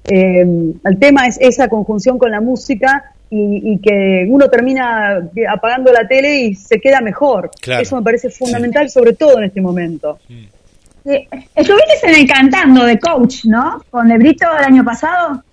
[0.07, 0.45] Eh,
[0.83, 6.07] el tema es esa conjunción con la música y, y que uno termina apagando la
[6.07, 7.51] tele y se queda mejor.
[7.61, 7.81] Claro.
[7.81, 10.17] Eso me parece fundamental, sobre todo en este momento.
[11.05, 13.83] Eh, Estuviste en el cantando de coach, ¿no?
[13.89, 15.43] Con Lebrito el año pasado.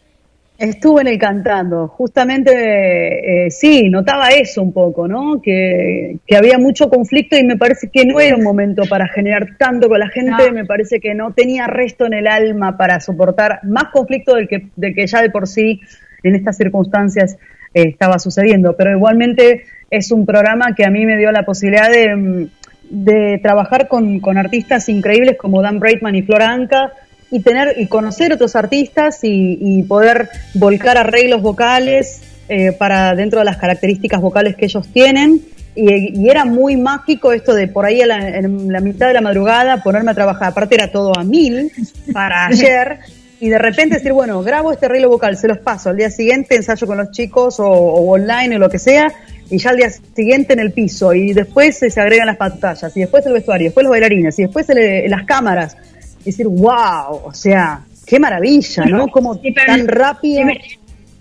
[0.56, 5.42] Estuve en el cantando, justamente, eh, sí, notaba eso un poco, ¿no?
[5.42, 9.56] Que, que había mucho conflicto y me parece que no era un momento para generar
[9.58, 10.52] tanto con la gente, No.
[10.52, 14.68] me parece que no tenía resto en el alma para soportar más conflicto del que,
[14.76, 15.80] del que ya de por sí
[16.22, 17.36] en estas circunstancias
[17.74, 18.76] eh, estaba sucediendo.
[18.76, 22.48] Pero igualmente es un programa que a mí me dio la posibilidad de, mm,
[22.90, 26.92] de trabajar con, con artistas increíbles como Dan Braitman y Flora Anca
[27.34, 33.40] y tener y conocer otros artistas y, y poder volcar arreglos vocales eh, para dentro
[33.40, 35.40] de las características vocales que ellos tienen.
[35.76, 39.14] Y, y era muy mágico esto de por ahí a la- en la mitad de
[39.14, 40.48] la madrugada ponerme a trabajar.
[40.50, 41.72] Aparte era todo a mil
[42.12, 42.98] para ayer.
[43.40, 45.90] Y de repente decir bueno grabo este arreglo vocal se los paso.
[45.90, 49.12] Al día siguiente ensayo con los chicos o, o online o lo que sea
[49.50, 51.12] y ya al día siguiente en el piso.
[51.12, 54.68] Y después se, agregan las pantallas y después el vestuario después los bailarines y después
[54.70, 55.76] el- las cámaras
[56.24, 59.08] y decir, wow, o sea, qué maravilla, ¿no?
[59.08, 60.48] Como Sí, tan rápido.
[60.48, 60.58] Sí,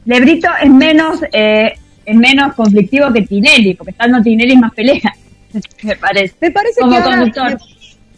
[0.06, 1.74] Lebrito es menos eh,
[2.06, 5.14] es menos conflictivo que Tinelli, porque estando Tinelli es más pelea,
[5.84, 6.36] me parece.
[6.42, 7.58] Me parece Como que ahora, conductor.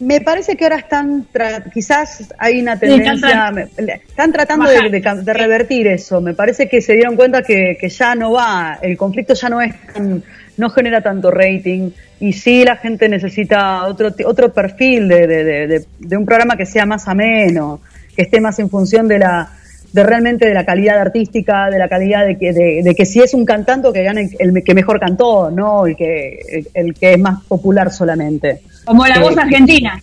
[0.00, 3.92] me, me parece que ahora están, tra- quizás hay una Sí, están tendencia, tra- le-
[3.94, 6.20] están tratando de, de revertir eso.
[6.20, 9.60] Me parece que se dieron cuenta que, que ya no va, el conflicto ya no
[9.60, 10.22] es tan,
[10.56, 11.90] no genera tanto rating
[12.20, 16.56] y sí la gente necesita otro otro perfil de, de, de- de- de un programa
[16.56, 17.80] que sea más ameno,
[18.16, 19.50] que esté más en función de la
[19.92, 23.32] de realmente de la calidad artística, de la calidad de que, de, que si es
[23.32, 27.18] un cantante que gane el, que mejor cantó, no el que el, el que es
[27.18, 28.60] más popular solamente.
[28.84, 30.02] Como la Eh, voz argentina.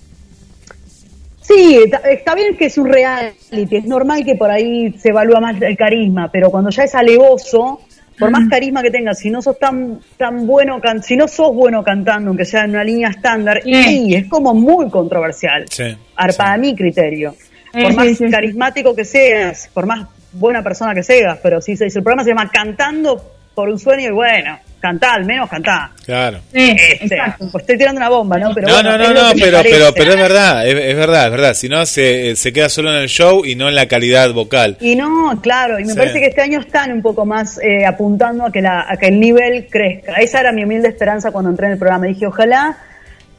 [1.42, 5.42] Sí, está, está bien que es un reality, es normal que por ahí se evalúa
[5.42, 7.82] más el carisma, pero cuando ya es alevoso,
[8.20, 11.54] por más carisma que tengas, si no sos tan tan bueno, can- si no sos
[11.54, 13.84] bueno cantando, aunque sea en una línea estándar, Sí.
[13.84, 15.96] sí, es como muy controversial, Sí.
[16.16, 17.36] ar- para mi criterio.
[17.74, 18.30] Sí, Por sí, más sí, sí.
[18.30, 22.24] carismático que seas, por más buena persona que seas, pero si, se- si el programa
[22.24, 23.24] se llama Cantando
[23.56, 25.92] por un sueño, y bueno, cantá, al menos cantá.
[26.06, 26.40] Claro.
[26.54, 28.54] Sí, Este, pues estoy tirando una bomba, ¿no?
[28.54, 31.32] Pero no, bueno, no, no, no, pero, pero, pero es verdad, es, es verdad, es
[31.32, 31.54] verdad.
[31.54, 34.76] Si no, se, se queda solo en el show y no en la calidad vocal.
[34.82, 35.98] Y no, claro, y me Sí.
[35.98, 39.08] parece que este año están un poco más eh, apuntando a que, la, a que
[39.08, 40.16] el nivel crezca.
[40.16, 42.06] Esa era mi humilde esperanza cuando entré en el programa.
[42.06, 42.78] Dije, ojalá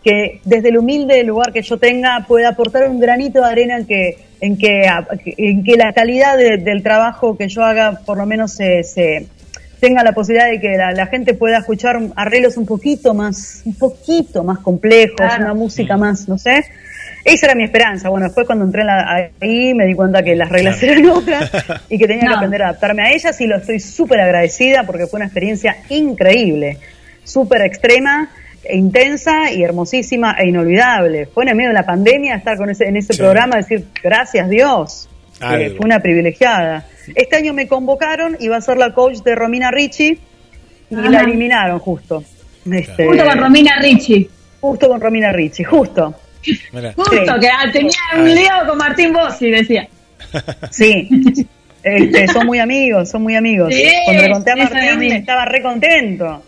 [0.02, 3.86] que desde el humilde lugar que yo tenga pueda aportar un granito de arena en
[3.86, 4.86] que, en que,
[5.38, 9.26] en que la calidad de- del trabajo que yo haga por lo menos se, se-
[9.80, 13.74] tenga la posibilidad de que la, la gente pueda escuchar arreglos un poquito más, un
[13.74, 15.44] poquito más complejos, Claro.
[15.44, 16.64] una música más, no sé.
[17.24, 18.08] Esa era mi esperanza.
[18.10, 21.50] Bueno, después cuando entré en la- ahí me di cuenta que las reglas eran otras
[21.88, 25.06] y que tenía que aprender a adaptarme a ellas y lo estoy súper agradecida porque
[25.06, 26.78] fue una experiencia increíble,
[27.24, 28.30] súper extrema,
[28.66, 31.26] e intensa y hermosísima e inolvidable.
[31.26, 33.18] Fue en el medio de la pandemia estar con ese, en ese Sí.
[33.18, 35.08] programa, decir gracias Dios,
[35.40, 35.76] Algo.
[35.76, 36.84] fue una privilegiada.
[37.14, 40.18] Este año me convocaron, iba a ser la coach de Romina Ricci
[40.90, 41.10] y Ajá.
[41.10, 42.24] la eliminaron justo.
[42.70, 44.28] Este, Junto con Romina Ricci.
[44.60, 46.14] Justo con Romina Ricci, justo.
[46.96, 47.18] Justo, Sí.
[47.40, 49.88] que tenía un lío con Martín Bossi, decía.
[50.70, 51.08] Sí.
[51.82, 53.72] Este, son muy amigos, son muy amigos.
[53.74, 56.42] Sí, Cuando le conté a Martín estaba re contento.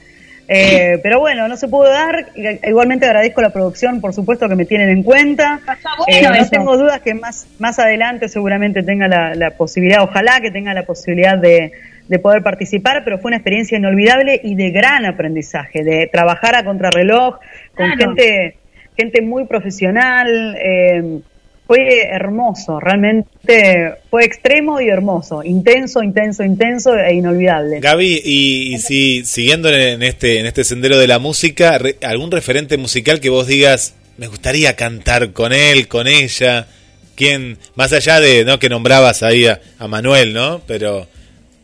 [0.48, 2.26] Eh, pero bueno, no se pudo dar.
[2.64, 5.60] Igualmente agradezco la producción, por supuesto, que me tienen en cuenta.
[6.06, 10.40] Eh, bueno no tengo dudas que más, más adelante seguramente tenga la, la posibilidad, ojalá
[10.40, 11.72] que tenga la posibilidad de,
[12.06, 16.64] de poder participar, pero fue una experiencia inolvidable y de gran aprendizaje, de trabajar a
[16.64, 17.38] contrarreloj
[17.74, 17.96] con Claro.
[18.14, 18.56] gente,
[18.96, 20.56] gente muy profesional.
[20.62, 21.20] eh,
[21.66, 27.80] fue hermoso, realmente fue extremo y hermoso, intenso, intenso, intenso e inolvidable.
[27.80, 32.30] Gaby, y, y si siguiendo en este en este sendero de la música, re- algún
[32.30, 36.68] referente musical que vos digas, me gustaría cantar con él, con ella,
[37.16, 40.60] quién, más allá de no que nombrabas ahí a, a Manuel, ¿no?
[40.66, 41.06] Pero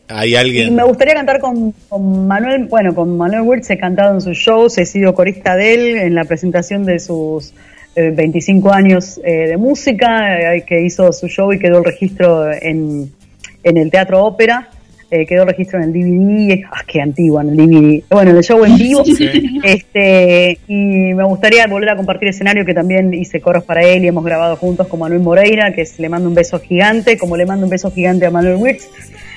[0.09, 0.75] hay Y alguien.
[0.75, 4.77] me gustaría cantar con, con Manuel, bueno, con Manuel Wirtz he cantado en sus shows,
[4.77, 7.53] he sido corista de él en la presentación de sus
[7.95, 12.51] eh, 25 años eh, de música, eh, que hizo su show y quedó el registro
[12.51, 13.11] en,
[13.63, 14.69] en el Teatro Ópera,
[15.11, 18.37] eh, quedó el registro en el DVD, ah, qué antiguo en el DVD, bueno, en
[18.37, 19.59] el show en vivo, Sí.
[19.63, 24.07] este, y me gustaría volver a compartir escenario que también hice coros para él y
[24.07, 27.45] hemos grabado juntos con Manuel Moreira, que es Le mando un beso gigante, como le
[27.45, 28.87] mando un beso gigante a Manuel Wirtz.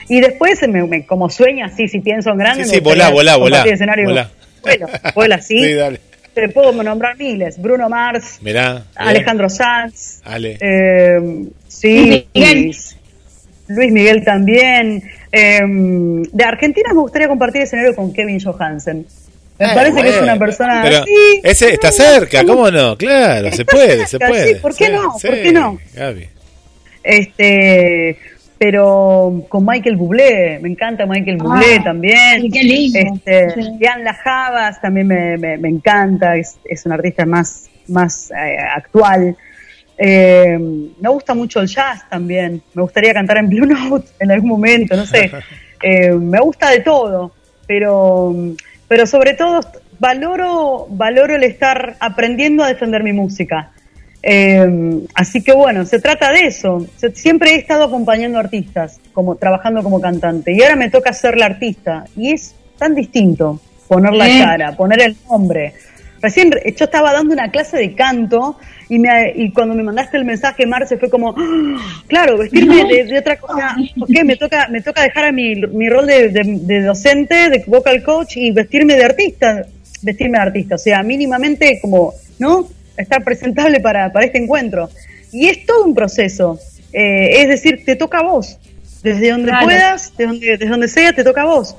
[0.09, 3.36] Y después, me- me- como sueño así, si pienso en grande, Sí, sí, volá, volá,
[3.36, 4.09] volá, escenario.
[4.09, 4.30] volá.
[4.62, 5.59] Bueno, vuela así.
[5.62, 6.00] Sí, dale.
[6.37, 7.57] Te puedo nombrar miles.
[7.59, 8.84] Bruno Mars, Mirá.
[8.95, 10.59] Alejandro Sanz, Ale.
[10.61, 11.18] eh,
[11.66, 12.76] sí, Luis Miguel.
[13.68, 15.03] Luis Miguel también.
[15.32, 19.07] Eh, de Argentina me gustaría compartir escenario con Kevin Johansen.
[19.59, 20.82] Me Eh, parece que es una persona.
[20.82, 22.99] Pero sí, ese está cerca, ¿cómo no?
[22.99, 24.49] Claro, se puede, se puede.
[24.57, 25.12] sí, ¿por qué no?
[25.12, 25.78] ¿Por qué no?
[25.95, 26.28] Gaby.
[27.03, 28.18] Este,
[28.59, 32.50] pero con Michael Bublé, me encanta Michael Bublé Ah, también.
[32.50, 32.98] qué lindo.
[32.98, 33.78] Este, Sí.
[34.02, 39.36] Lajabas también me, me, me encanta, es, es un artista más, más eh, actual.
[39.98, 40.59] Eh,
[41.00, 44.96] me gusta mucho el jazz también, me gustaría cantar en Blue Note en algún momento,
[44.96, 45.30] no sé.
[45.82, 47.32] Eh, me gusta de todo,
[47.66, 48.34] pero,
[48.88, 49.61] pero sobre todo
[49.98, 53.72] valoro, valoro el estar aprendiendo a defender mi música.
[54.23, 56.87] Eh, así que bueno, se trata de eso.
[57.14, 61.47] Siempre he estado acompañando artistas, como trabajando como cantante, y ahora me toca ser la
[61.47, 62.05] artista.
[62.17, 65.75] Y es tan distinto poner la cara, poner el nombre.
[66.21, 68.59] Recién re- yo estaba dando una clase de canto
[68.89, 71.77] y, me, y cuando me mandaste el mensaje, Marce, fue como, "Ah,
[72.09, 73.77] claro, vestirme de, de otra cosa.
[74.01, 77.62] Ok, me toca, me toca dejar a mi, mi rol de, de- de docente, de
[77.67, 79.67] vocal coach y vestirme de artista.
[80.03, 82.67] Vestirme de artista, o sea, mínimamente como, ¿no?
[82.97, 84.90] Estar presentable para, para este encuentro.
[85.32, 86.59] Y es todo un proceso.
[86.92, 88.58] Eh, es decir, te toca a vos.
[89.03, 89.66] Desde donde Claro.
[89.66, 91.76] puedas, desde donde, desde donde sea, te toca a vos.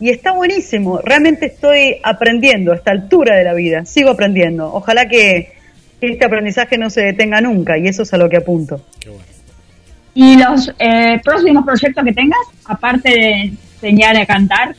[0.00, 0.98] Y está buenísimo.
[0.98, 3.84] Realmente estoy aprendiendo a esta altura de la vida.
[3.84, 4.72] Sigo aprendiendo.
[4.72, 5.58] Ojalá que
[6.00, 7.76] que este aprendizaje no se detenga nunca.
[7.78, 8.80] Y eso es a lo que apunto.
[10.14, 14.74] ¿Y los eh, próximos proyectos que tengas, aparte de enseñar a cantar?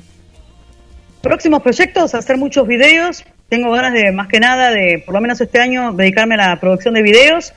[1.22, 3.24] Próximos proyectos, hacer muchos videos.
[3.50, 6.60] Tengo ganas de, más que nada, de por lo menos este año, dedicarme a la
[6.60, 7.54] producción de videos.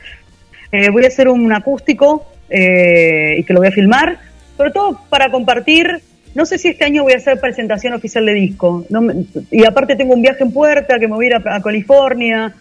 [0.72, 4.18] Eh, voy a hacer un acústico eh, y que lo voy a filmar.
[4.56, 6.00] Sobre todo para compartir.
[6.34, 8.86] No sé si este año voy a hacer presentación oficial de disco.
[8.88, 11.56] No me- y aparte tengo un viaje en puerta que me voy a ir a,
[11.56, 12.54] a California.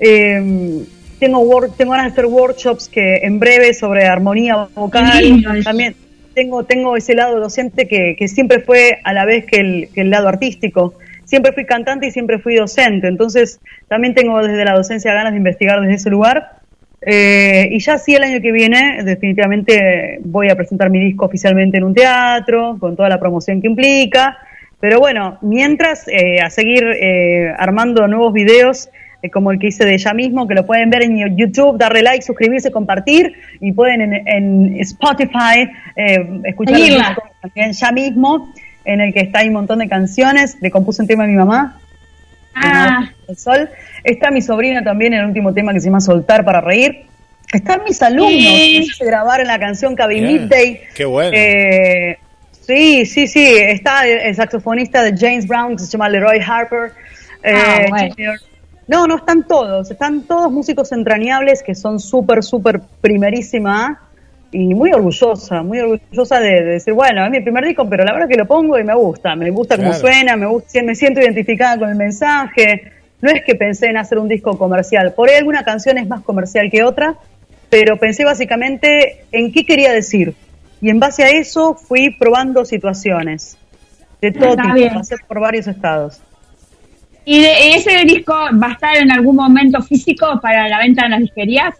[0.00, 0.82] Eh,
[1.20, 5.12] tengo, wor- tengo ganas de hacer workshops que en breve sobre armonía vocal.
[5.62, 5.94] También
[6.34, 10.00] tengo, tengo ese lado docente que, que siempre fue a la vez que el, que
[10.00, 10.94] el lado artístico.
[11.32, 15.38] Siempre fui cantante y siempre fui docente, entonces también tengo desde la docencia ganas de
[15.38, 16.58] investigar desde ese lugar.
[17.00, 21.78] Eh, y ya sí el año que viene definitivamente voy a presentar mi disco oficialmente
[21.78, 24.36] en un teatro, con toda la promoción que implica.
[24.78, 28.90] Pero bueno, mientras eh, a seguir eh, armando nuevos videos
[29.22, 32.02] eh, como el que hice de ya mismo, que lo pueden ver en YouTube, darle
[32.02, 37.08] like, suscribirse, compartir y pueden en, en Spotify eh, escuchar el Seguirla.
[37.08, 38.52] disco también ya mismo,
[38.84, 40.56] en el que está ahí un montón de canciones.
[40.60, 41.78] Le compuse un tema a mi mamá,
[42.54, 43.70] Ah, el sol.
[44.04, 47.06] Está mi sobrina también en el último tema que se llama Soltar para reír.
[47.52, 48.46] Están mis alumnos Sí.
[48.46, 50.42] que hice grabar en la canción Cabe Bien.
[50.44, 50.80] Midday.
[50.94, 51.30] Qué bueno.
[51.34, 52.18] Eh,
[52.60, 53.42] sí, sí, sí.
[53.56, 56.92] Está el, saxofonista de James Brown que se llama Leroy Harper.
[57.42, 58.14] eh, Ah, bueno.
[58.14, 58.38] Junior.
[58.88, 59.90] No, no están todos.
[59.90, 64.00] Están todos músicos entrañables que son súper, súper primerísima
[64.52, 68.12] y muy orgullosa, muy orgullosa de, de decir, bueno, es mi primer disco, pero la
[68.12, 69.34] verdad que lo pongo y me gusta.
[69.34, 70.00] Me gusta cómo Claro.
[70.02, 72.92] suena, me, gusta, me siento identificada con el mensaje.
[73.22, 75.14] No es que pensé en hacer un disco comercial.
[75.14, 77.14] Por ahí alguna canción es más comercial que otra,
[77.70, 80.34] pero pensé básicamente en qué quería decir.
[80.82, 83.56] Y en base a eso fui probando situaciones
[84.20, 84.94] de todo Está tipo, bien.
[84.94, 86.20] pasé por varios estados.
[87.24, 91.12] ¿Y de ese disco va a estar en algún momento físico para la venta en
[91.12, 91.74] las disquerías?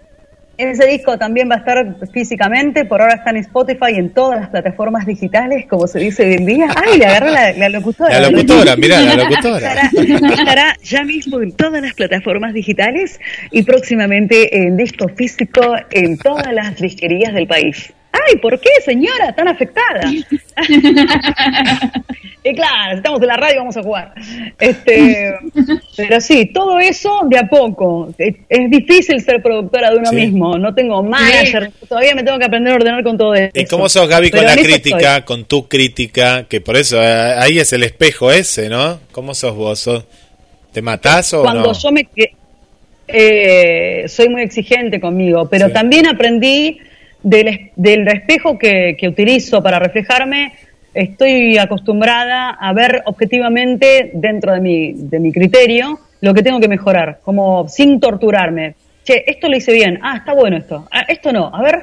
[0.59, 4.39] Ese disco también va a estar físicamente, por ahora está en Spotify y en todas
[4.39, 6.67] las plataformas digitales, como se dice hoy en día.
[6.77, 8.21] ¡Ay, le agarró la, la locutora!
[8.21, 9.73] La locutora, mirá, la locutora.
[9.73, 13.19] Estará, estará ya mismo en todas las plataformas digitales
[13.51, 17.93] y próximamente en disco físico en todas las disquerías del país.
[18.13, 20.03] ¡Ay, ¿por qué, señora, tan afectada?
[22.45, 24.13] y claro, estamos en la radio, vamos a jugar.
[24.59, 25.35] Este,
[25.97, 28.13] pero sí, todo eso de a poco.
[28.19, 30.17] Es, es difícil ser productora de uno Sí.
[30.17, 30.59] mismo.
[30.59, 33.51] No tengo manager, todavía me tengo que aprender a ordenar con todo eso.
[33.55, 35.23] ¿Y cómo sos, Gaby, con Pero la crítica, estoy.
[35.23, 36.45] con tu crítica?
[36.49, 37.07] Que por eso, eh,
[37.39, 39.01] ahí es el espejo ese, ¿no?
[39.13, 39.79] ¿Cómo sos vos?
[39.79, 40.05] ¿Sos-
[40.73, 41.73] ¿Te matás o cuando no?
[41.79, 42.09] yo me
[43.09, 45.73] eh, soy muy exigente conmigo, pero Sí.
[45.75, 46.79] también aprendí
[47.23, 50.53] del, del espejo que, que utilizo para reflejarme.
[50.95, 56.69] Estoy acostumbrada a ver objetivamente dentro de mi, de mi criterio lo que tengo que
[56.69, 58.75] mejorar, como sin torturarme.
[59.05, 61.83] Che, esto lo hice bien, ah, está bueno esto, ah, esto no, a ver,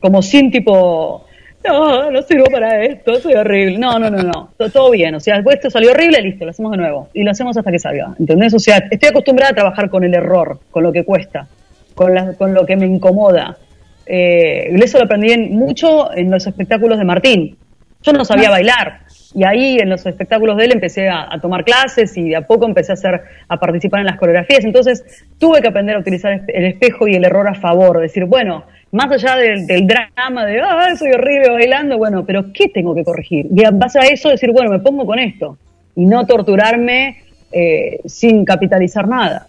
[0.00, 1.26] como sin tipo,
[1.66, 3.76] no, no sirvo para esto, soy horrible.
[3.78, 4.50] No, no, no, no.
[4.56, 5.14] To- Todo bien.
[5.14, 7.08] O sea, esto salió horrible, listo, lo hacemos de nuevo.
[7.12, 8.14] Y lo hacemos hasta que salga.
[8.18, 8.54] ¿Entendés?
[8.54, 11.48] O sea, estoy acostumbrada a trabajar con el error, con lo que cuesta,
[11.94, 13.58] con, la- con lo que me incomoda.
[14.06, 17.56] Eh, eso lo aprendí en- mucho en los espectáculos de Martín.
[18.02, 19.00] Yo no sabía bailar.
[19.34, 22.46] Y ahí en los espectáculos de él empecé a, a tomar clases y de a
[22.46, 24.64] poco empecé a hacer, a participar en las coreografías.
[24.64, 25.04] Entonces
[25.38, 28.00] tuve que aprender a utilizar el espejo y el error a favor.
[28.00, 32.68] Decir, bueno, más allá del, del drama de, ah, soy horrible bailando, bueno, pero ¿qué
[32.68, 33.46] tengo que corregir?
[33.54, 35.58] Y en base a eso decir, bueno, me pongo con esto.
[35.94, 37.22] Y no torturarme
[37.52, 39.46] eh, sin capitalizar nada.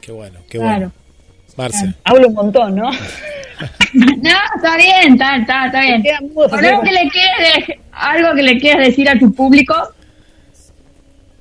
[0.00, 0.92] Qué bueno, qué Claro.
[1.58, 1.72] Bueno.
[1.74, 1.94] Marce.
[2.04, 2.90] Hablo un montón, ¿no?
[3.92, 6.04] No, está bien, está, está, está bien.
[6.52, 9.74] Algo que le quieras de- algo que le quieras decir a tu público.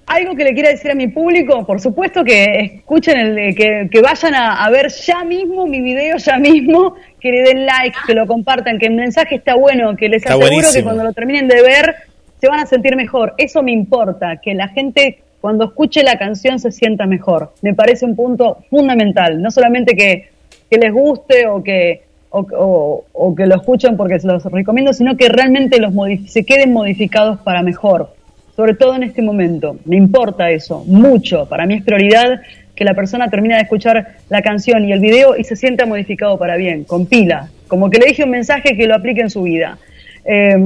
[0.08, 2.46] Algo que le quiera decir a mi público, por supuesto que
[2.78, 7.30] escuchen, el, que, que vayan a, a ver ya mismo mi video, ya mismo, que
[7.30, 10.68] le den like, que lo compartan, que el mensaje está bueno, que les Está aseguro
[10.74, 11.96] que cuando lo terminen de ver
[12.40, 13.34] se van a sentir mejor.
[13.38, 17.54] Eso me importa, que la gente cuando escuche la canción se sienta mejor.
[17.62, 20.30] Me parece un punto fundamental, no solamente que,
[20.70, 25.30] que les guste o que, o, que lo escuchen porque se los recomiendo, sino que
[25.30, 25.94] realmente los
[26.28, 28.18] se queden modificados para mejor
[28.58, 29.78] sobre todo en este momento.
[29.86, 31.48] Me importa eso, mucho.
[31.48, 32.42] Para mí es prioridad
[32.76, 36.40] que la persona termine de escuchar la canción y el video y se sienta modificado
[36.40, 37.52] para bien, con pila.
[37.68, 39.78] Como que le deje un mensaje que lo aplique en su vida.
[40.26, 40.58] Eh,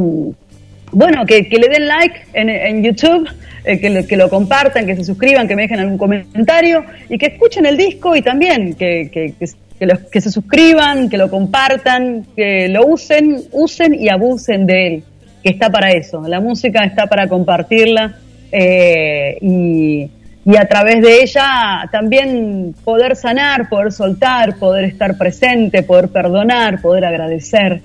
[0.92, 3.28] bueno, que, le den like en, YouTube,
[3.64, 7.66] eh, que, lo- compartan, que se suscriban, que me dejen algún comentario y que escuchen
[7.66, 9.46] el disco y también que, que, que,
[9.80, 14.88] que los- que se suscriban, que lo compartan, que lo usen, usen y abusen de
[14.88, 15.04] él,
[15.44, 16.22] que está para eso.
[16.28, 18.18] La música está para compartirla
[18.52, 20.10] eh, y,
[20.44, 26.82] y a través de ella también poder sanar, poder soltar, poder estar presente, poder perdonar,
[26.82, 27.82] poder agradecer,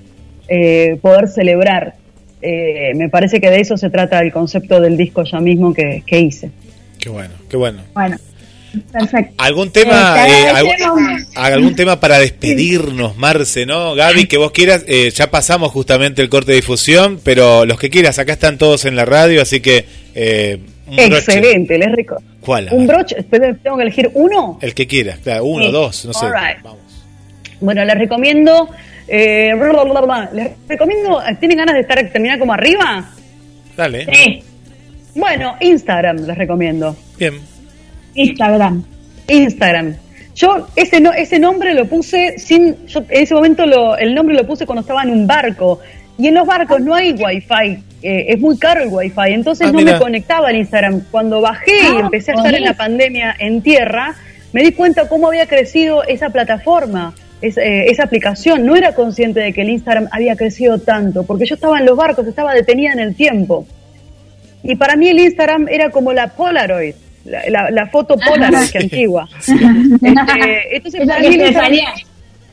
[0.49, 1.93] eh, poder celebrar.
[2.41, 6.03] Eh, me parece que de eso se trata el concepto del disco ya mismo que,
[6.05, 6.51] que hice.
[6.99, 7.81] Qué bueno, qué bueno.
[7.93, 8.17] Bueno,
[8.91, 9.33] perfecto.
[9.37, 10.77] ¿Algún tema, Eh, eh,
[11.35, 13.95] algún, tema para despedirnos, Marce, ¿no?
[13.95, 17.89] Gaby, que vos quieras, eh, ya pasamos justamente el corte de difusión, pero los que
[17.89, 19.85] quieras, acá están todos en la radio, así que
[20.15, 20.99] eh, un.
[20.99, 22.21] Excelente, les rico.
[22.41, 22.69] ¿Cuál?
[22.71, 23.15] Un broche,
[23.63, 24.57] tengo que elegir uno.
[24.61, 25.71] El que quieras, claro, uno, Sí.
[25.71, 26.25] dos, no sé.
[26.27, 26.65] Right.
[27.59, 28.69] Bueno, les recomiendo,
[29.07, 30.29] eh, bla, bla, bla, bla.
[30.33, 33.09] les recomiendo, ¿tienen ganas de estar terminar como arriba?
[33.75, 34.05] Dale.
[34.11, 34.43] Sí,
[35.15, 36.95] Bueno, Instagram les recomiendo.
[37.17, 37.35] Bien.
[38.15, 38.83] Instagram.
[39.27, 39.95] Instagram.
[40.35, 44.35] Yo ese no, ese nombre lo puse sin, yo en ese momento lo, el nombre
[44.35, 45.79] lo puse cuando estaba en un barco
[46.17, 49.71] y en los barcos no hay wifi, eh, es muy caro el wifi, entonces Ah,
[49.71, 49.93] no mira.
[49.93, 51.01] me conectaba al Instagram.
[51.11, 54.15] Cuando bajé y Ah, empecé a estar en la pandemia en tierra,
[54.53, 58.65] me di cuenta cómo había crecido esa plataforma, esa, eh, esa aplicación.
[58.65, 61.95] No era consciente de que el Instagram había crecido tanto, porque yo estaba en los
[61.97, 63.65] barcos, estaba detenida en el tiempo.
[64.63, 66.95] Y para mí el Instagram era como la Polaroid,
[67.25, 69.27] la, la- la foto Polaroid que antigua.
[70.01, 71.73] Este, entonces, Es para mí el Instagram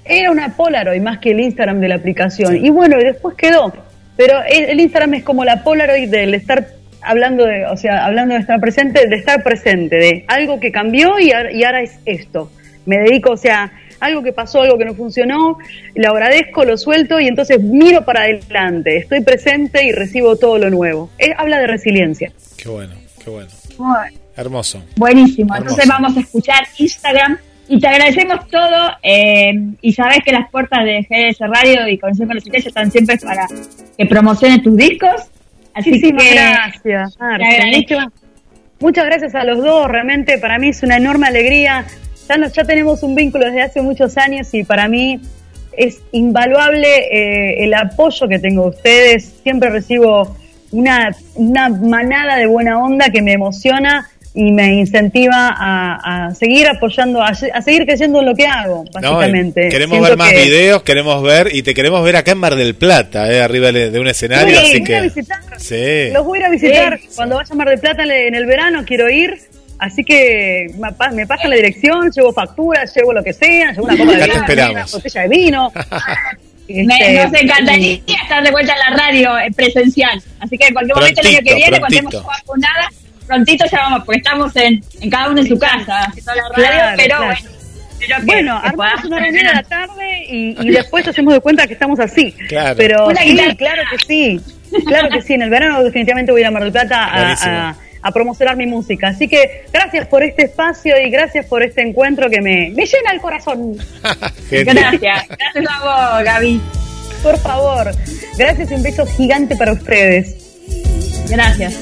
[0.06, 2.64] era una Polaroid más que el Instagram de la aplicación.
[2.64, 3.72] Y bueno, y después quedó.
[4.16, 6.66] Pero el, el Instagram es como la Polaroid del estar
[7.02, 11.18] hablando de, o sea, hablando de estar presente, de estar presente, de algo que cambió
[11.18, 12.50] y, y ahora es esto.
[12.86, 13.72] Me dedico, o sea,
[14.04, 15.58] algo que pasó, algo que no funcionó,
[15.94, 20.70] lo agradezco, lo suelto y entonces miro para adelante, estoy presente y recibo todo lo
[20.70, 21.10] nuevo.
[21.18, 22.32] Es- habla de resiliencia.
[22.56, 23.48] Qué bueno, qué bueno.
[23.76, 24.84] Bueno, Hermoso.
[24.96, 25.54] buenísimo.
[25.54, 25.72] Hermoso.
[25.72, 28.90] Entonces vamos a escuchar Instagram y te agradecemos todo.
[29.02, 32.90] eh, y sabes que las puertas de GDS Radio y Conexión con los Estrellas están
[32.90, 33.46] siempre para
[33.96, 35.22] que promociones tus discos.
[35.72, 37.44] Así Muchísimas que gracias, Marce.
[37.48, 38.12] te agradezco.
[38.80, 41.84] Muchas gracias a los dos, realmente para mí es una enorme alegría.
[42.28, 45.20] Ya, ya tenemos un vínculo desde hace muchos años y para mí
[45.76, 49.34] es invaluable eh, el apoyo que tengo de ustedes.
[49.42, 50.36] Siempre recibo
[50.72, 56.66] una, una manada de buena onda que me emociona y me incentiva a, a seguir
[56.66, 59.68] apoyando, a, a seguir creciendo en lo que hago, No, básicamente.
[59.68, 62.56] queremos Siento ver más que- videos, queremos ver y te queremos ver acá en Mar
[62.56, 65.40] del Plata, eh, arriba de un escenario, Sí, así voy a visitar.
[65.58, 66.10] sí.
[66.12, 68.82] Los voy a ir a visitar cuando vaya a Mar del Plata en el verano,
[68.84, 69.38] quiero ir.
[69.78, 73.84] Así que me pa- me pasan la dirección, llevo facturas, llevo lo que sea, llevo
[73.84, 75.72] una copa de vino, una botella de vino.
[76.66, 80.22] Me- Este, nos encantaría estar de vuelta en la radio eh, presencial.
[80.40, 82.32] Así que en cualquier momento el año que Prontito, viene, cuando estemos prontito.
[82.46, 82.94] vacunadas,
[83.26, 86.54] prontito ya vamos, porque estamos en, en cada uno en su casa haciendo la radio,
[86.54, 87.24] Claro, pero claro.
[87.26, 87.50] bueno.
[88.00, 91.74] Que- Bueno, armamos una reunión a la tarde y, y después hacemos de cuenta que
[91.74, 92.32] estamos así.
[92.48, 92.76] Claro.
[92.78, 94.40] Pero sí, claro que sí.
[94.86, 95.34] Claro que sí.
[95.34, 97.76] En el verano definitivamente voy a ir a Mar del Plata a, a-
[98.06, 99.08] a promocionar mi música.
[99.08, 103.12] Así que gracias por este espacio y gracias por este encuentro que me, me llena
[103.12, 103.76] el corazón.
[104.50, 106.60] Gracias, gracias a vos, Gaby.
[107.22, 107.90] Por favor.
[108.36, 110.36] Gracias y un beso gigante para ustedes.
[111.28, 111.74] Gracias.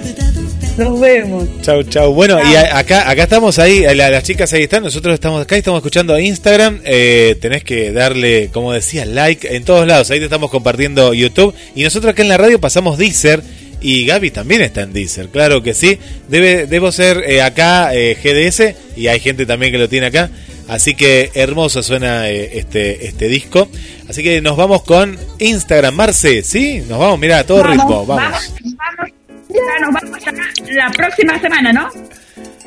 [0.78, 1.48] Nos vemos.
[1.60, 2.14] Chau, chau.
[2.14, 5.56] Bueno, y a- acá, acá estamos ahí, la- las chicas ahí están, nosotros estamos acá
[5.56, 6.80] y estamos escuchando Instagram.
[6.84, 10.10] Eh, tenés que darle, como decía, like en todos lados.
[10.10, 11.54] Ahí te estamos compartiendo YouTube.
[11.74, 13.42] Y nosotros acá en la radio pasamos Deezer.
[13.82, 15.98] Y Gaby también está en Deezer, claro que sí.
[16.28, 20.30] Debe, debo ser eh, acá eh, GDS y hay gente también que lo tiene acá.
[20.68, 23.68] Así que hermoso suena eh, este, este disco.
[24.08, 26.82] Así que nos vamos con Instagram, Marce, ¿sí?
[26.88, 28.32] Nos vamos, mira, a todo ritmo, vamos.
[28.32, 29.12] Vamos, vamos.
[29.48, 30.32] Ya nos vamos hasta
[30.72, 31.88] la próxima semana, ¿no?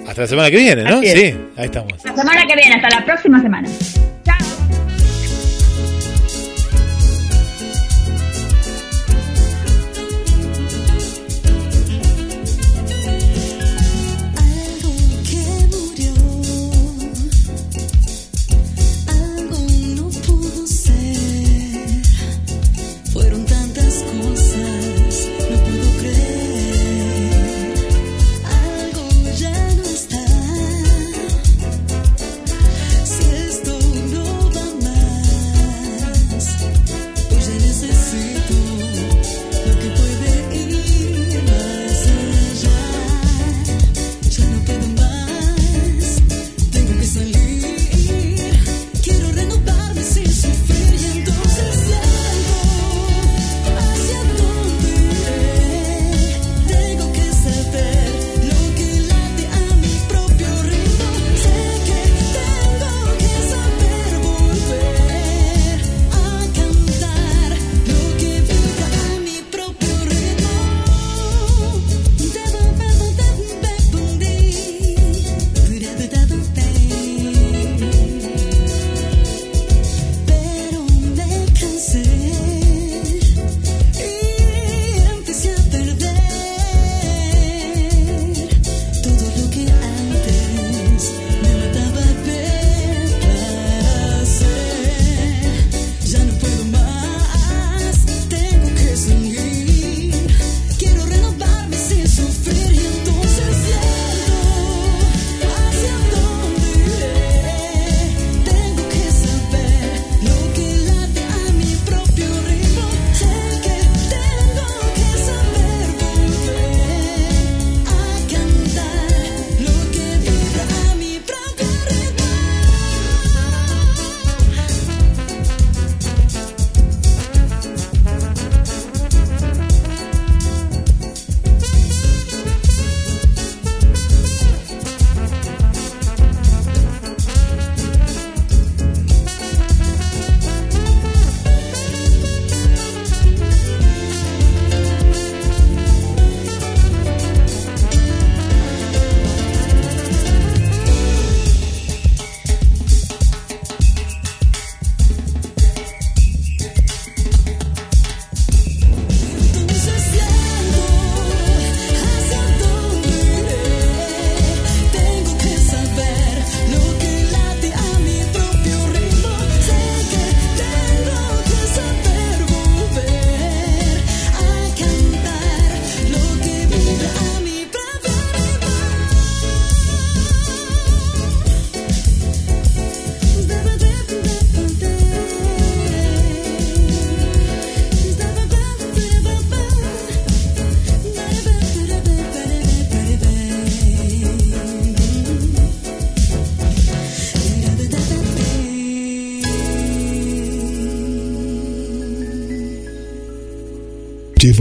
[0.07, 1.01] Hasta la semana que viene, ¿no?
[1.01, 1.93] Sí, ahí estamos.
[2.03, 3.69] La semana que viene, hasta la próxima semana.
[4.23, 4.34] Chao.